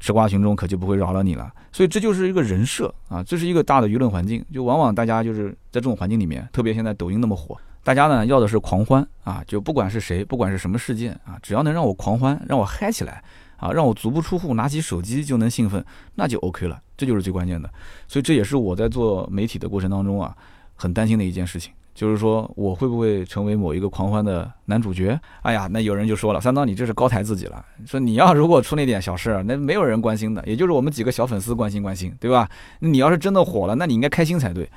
[0.00, 1.48] 吃瓜群众可就不会饶了你了。
[1.70, 13.22] 所以这就是一个人设啊，这是一个大的舆论环境，就往往大家就是在这种环境里面，特别现在抖音那么火，大家呢要的是狂欢啊，就不管是谁，不管是什么事件啊，只要能让我狂欢，让我嗨起来
[13.58, 17.70] 啊，让我足不出户拿起手机就能兴奋，那就 OK 了，这就是最关键的。
[18.08, 20.34] 所以这也是我在做媒体的过程当中啊，
[20.74, 21.72] 很担心的一件事情。
[21.94, 25.16] 就是说我会不会成为某一个狂欢的男主角？
[25.42, 27.64] 哎呀，那有人就说了，三刀你这是高抬自己了。
[27.86, 32.48] 说你要如果出那点小事，那没有人关心的，也就是我们几个小粉丝关心关心，对吧？
[32.80, 34.68] 你要是真的火了，那你应该开心才对。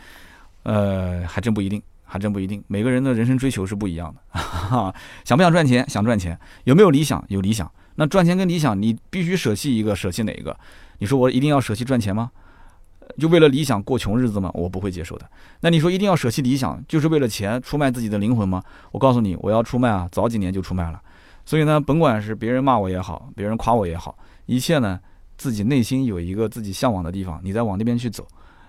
[0.61, 2.63] 呃，还真不一定，还真不一定。
[2.67, 4.21] 每个人的人生追求是不一样的。
[4.39, 4.93] 哈
[5.23, 5.87] 想不想赚钱？
[5.87, 6.39] 想赚钱。
[6.63, 7.23] 有没有理想？
[7.27, 7.71] 有理想。
[7.95, 10.57] 那赚钱跟理想，你必须舍弃一个，舍弃哪一个？
[10.99, 12.31] 你说我一定要舍弃赚钱吗？
[13.17, 14.51] 就为了理想过穷日子吗？
[14.53, 15.29] 我不会接受的。
[15.61, 18.61] 那你说一定要舍弃理想，就是为了钱出卖自己的灵魂吗？
[18.91, 21.01] 我告诉你，我要出卖啊，早几年就出卖了。
[21.45, 24.99] 所以呢，甭管是别人骂我也好，别人夸我也好，一切呢，
[25.37, 28.27] 自己内心有一个自己向往的地方，你再往那边去走，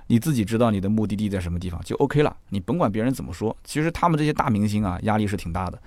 [0.09, 2.37] 你自己知道你的目的地在什么地方就 OK 了。
[2.51, 5.79] 你甭管别人怎么说，其实他们这些大明星啊，压力是挺大的。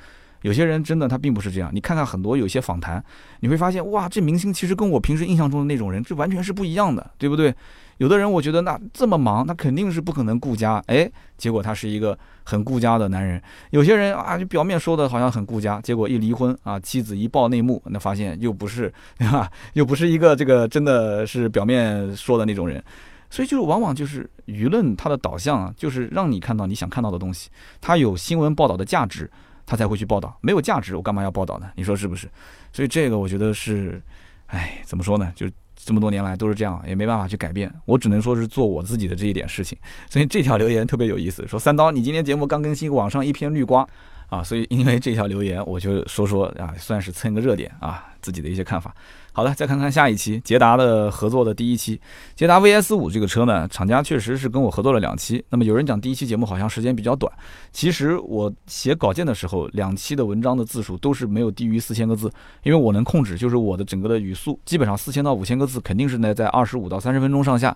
[0.41, 3.03] 有些人真的他并不是这样，你看看很多有些访谈，
[3.41, 7.53] 你会发现哇，这明星其实跟我平时印象中的那种人，这完全是不一样的，对不对？
[7.97, 11.07] 有的人我觉得那这么忙，他肯定是不可能顾家，哎，
[11.37, 13.39] 结果他是一个很顾家的男人。
[13.69, 19.47] 有些人啊，就表面说的好像很顾家，结果一离婚啊，妻子一爆内幕，那发现又不是，对 吧？
[19.73, 22.83] 又不是一个这个真的是表面说的那种人。
[23.31, 27.49] 所以就是往往就是舆论它的导向啊，就是让你看到你想看到的东西，
[27.81, 29.27] 它有新闻报道的价值，
[29.65, 30.37] 他才会去报道。
[30.41, 31.71] 没有价值，我干嘛要报道呢？
[31.75, 32.29] 你说是不是？
[32.71, 33.99] 所以这个我觉得是，
[34.45, 35.33] 哎，怎么说呢？
[35.35, 35.49] 就。
[35.83, 39.75] 这么多年来都是这样，也没办法去改变，我只能说是做我自己的这一点事情。
[40.07, 43.87] 所以这条留言特别有意思，说三刀，你今天节目刚更新，网上一片绿瓜。
[44.29, 48.95] 啊，所以因为这条留言，我就说说啊，算是蹭个热点啊，自己的一些看法。
[49.33, 51.99] 好的，再看看下一期捷达的合作的第一期，
[52.35, 55.43] 捷达 VS 五这个车呢，厂家确实是跟我合作了两期。
[55.49, 57.31] 那么有人讲第一期节目好像时间比较短，
[57.71, 62.29] 其实我写稿件的时候，两期的文章的字数都是没有低于四千个字，
[62.63, 67.75] 因为我能控制，就是我的整个的语速，基本上四千到五千个字肯定是呢在二十五到三十分钟上下。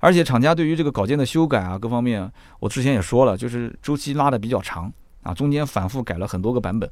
[0.00, 2.28] 而且厂家对于这个稿件的修改啊，各方面，
[2.58, 4.92] 我之前也说了，就是周期拉的比较长。
[5.22, 6.90] 啊，中间反复改了很多个版本，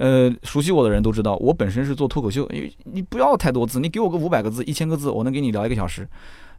[0.00, 6.08] 呃，熟悉我的人都知道，我本身是做脱口秀，因为你不要太多字，你给我个五百个字、一千个字，我能给你聊一个小时。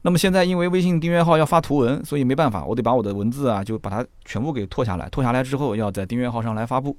[0.04, 6.96] 那么现在因为微信订阅号要发图文，所以没办法，我得把我的文字啊，就把它全部给拖下来，拖下来之后要在订阅号上来发布。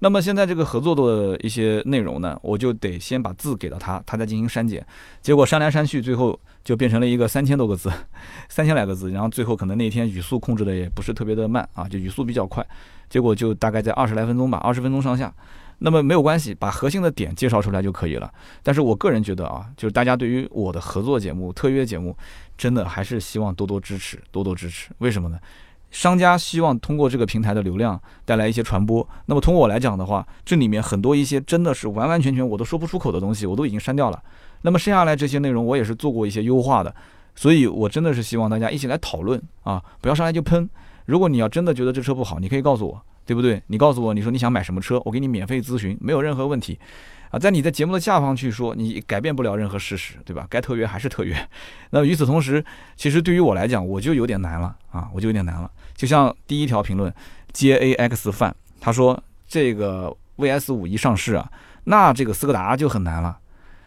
[0.00, 4.84] 那么现在这个合作的一些内容呢，我就得先把字给到他，他再进行删减。
[5.22, 7.90] 结果删来删去，最后就变成了一个三千多个字，
[8.50, 9.10] 三千来个字。
[9.10, 12.62] 然后最后可能那天语速控制的也不是特别的慢啊，就语速比较快。
[13.08, 15.32] 结果就大概在二十来分钟吧，二十分钟上下。
[15.84, 18.32] 那么没有关系，把核心的点介绍出来就可以了。
[18.62, 22.16] 但是我个人觉得啊，就是大家对于我的合作节目、特约节目，
[22.56, 24.90] 真的还是希望多多支持，多多支持。
[24.98, 25.38] 为什么呢？
[25.90, 34.22] 商家希望通过这个平台的流量带来一些传播，那么从我来讲的话，这里面很多一些真的是完完全全我都说不出口的东西，我都已经删掉了。
[34.62, 36.94] 那么剩下来这些内容，我也是做过一些优化的，
[37.34, 40.70] 所以我真的是希望大家一起来讨论啊，不要上来就喷。
[41.06, 43.62] 如果你要真的觉得这车不好，你可以告诉我，对不对？
[43.66, 46.78] 你告诉我，你说你想买什么车，我给你免费咨询，没有任何问题。
[47.30, 50.46] 啊，在你在节目的下方去说，你改变不了任何事实，对吧？
[50.50, 51.34] 该特约还是特约。
[51.90, 52.62] 那与此同时，
[52.94, 55.70] 其实对于我来讲，我就有点难了啊，我就有点难了。
[55.94, 57.12] 就像第一条评论
[57.52, 59.18] ，J A X 范，他说
[59.48, 61.50] 这个 V S 五一上市啊，
[61.84, 63.38] 那这个斯柯达就很难了。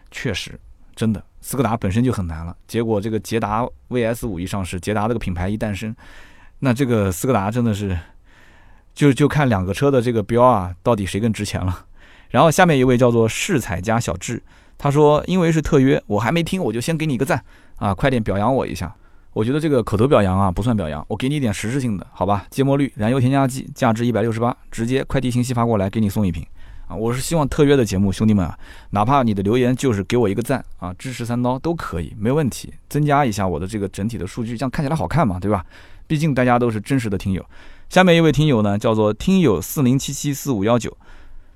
[0.10, 0.60] 确实，
[0.96, 2.56] 真的，斯柯达本身就很难了。
[2.68, 5.96] 结果这个捷达 V S 五一上市，捷达这个品牌一诞生，
[6.58, 7.96] 那这个斯柯达真的是，
[8.96, 11.86] 就就看两个车的这个标啊，到底谁更值钱了。
[12.30, 14.42] 然后下面一位叫做世彩家小智，
[14.78, 17.44] 他说：“因为是特约，我还没听，我就先给你一个赞
[17.76, 18.94] 啊，快点表扬我一下。
[19.34, 22.46] 我觉得这个口头表扬啊不算表扬，我给你一点实质性的，好吧？
[22.50, 26.46] 芥末绿燃油添加剂，价值一百六十八，直接快递信息发过来，给你送一瓶
[26.88, 26.96] 啊！
[26.96, 28.58] 我是希望特约的节目，兄弟们啊，
[28.92, 35.66] 哪怕你的留言就是给我一个赞啊，支持三刀都可以，没问题，增加一下我的这个整体的数据，这样看起来好看嘛，对吧？
[36.08, 37.46] 毕竟大家都是真实的听友。
[37.96, 40.98] 下面一位听友呢，叫做听友四零七七四五幺九。”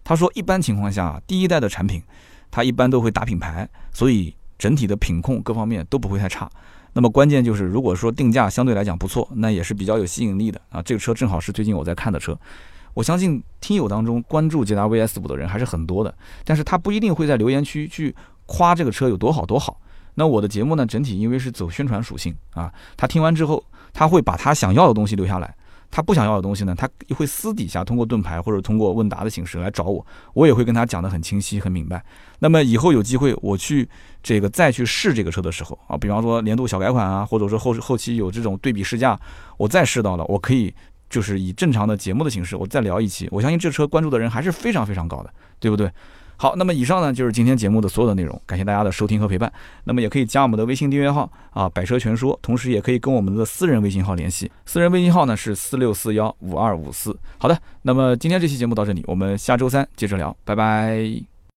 [0.06, 2.02] 他说，一般情况下，第一代的产品，
[2.50, 6.50] 它一般都会打品牌，所以整体的品控各方面都不会太差。
[6.94, 10.82] 那么关键就是，如果说定价相对来讲不错，那也是比较有吸引力的啊。
[10.82, 12.40] 这个车正好是最近我在看的车，
[12.94, 16.16] 我相信听友当中关注捷达 VS 五的人还是很多的，
[16.46, 18.16] 但是他不一定会在留言区去
[18.46, 19.78] 夸这个车有多好多好。
[20.16, 23.62] 那我的节目呢，整体因为是走宣传属性啊，他听完之后，
[23.92, 25.54] 他会把他想要的东西留下来。
[25.92, 32.04] 他不想要的东西呢，他会私底下通过盾牌或者通过问答的形式来找我，我也会跟他讲得很清晰、很明白。
[32.40, 33.90] 那么以后有机会我去
[34.22, 39.20] 这个再去试这个车的时候啊，比方说年度小改款啊，或者说后后期有这种对比试驾，
[39.58, 40.74] 我再试到了，我可以
[41.10, 43.28] 就是以正常的节目的形式，我再聊一期。
[43.32, 45.92] 我相信这车关注的人还是非常非常高的，对不对？
[46.42, 49.52] 好，那么以上呢就是今天节目的所有的内容，感谢大家的收听和陪伴。
[49.84, 57.14] 那么也可以加我们的微信订阅号啊，百车全说，同时也可以跟我们的私人微信号联系，私人微信号呢是四六四幺五二五四。
[57.38, 61.29] 好的，那么今天这期节目到这里，我们下周三接着聊，拜拜。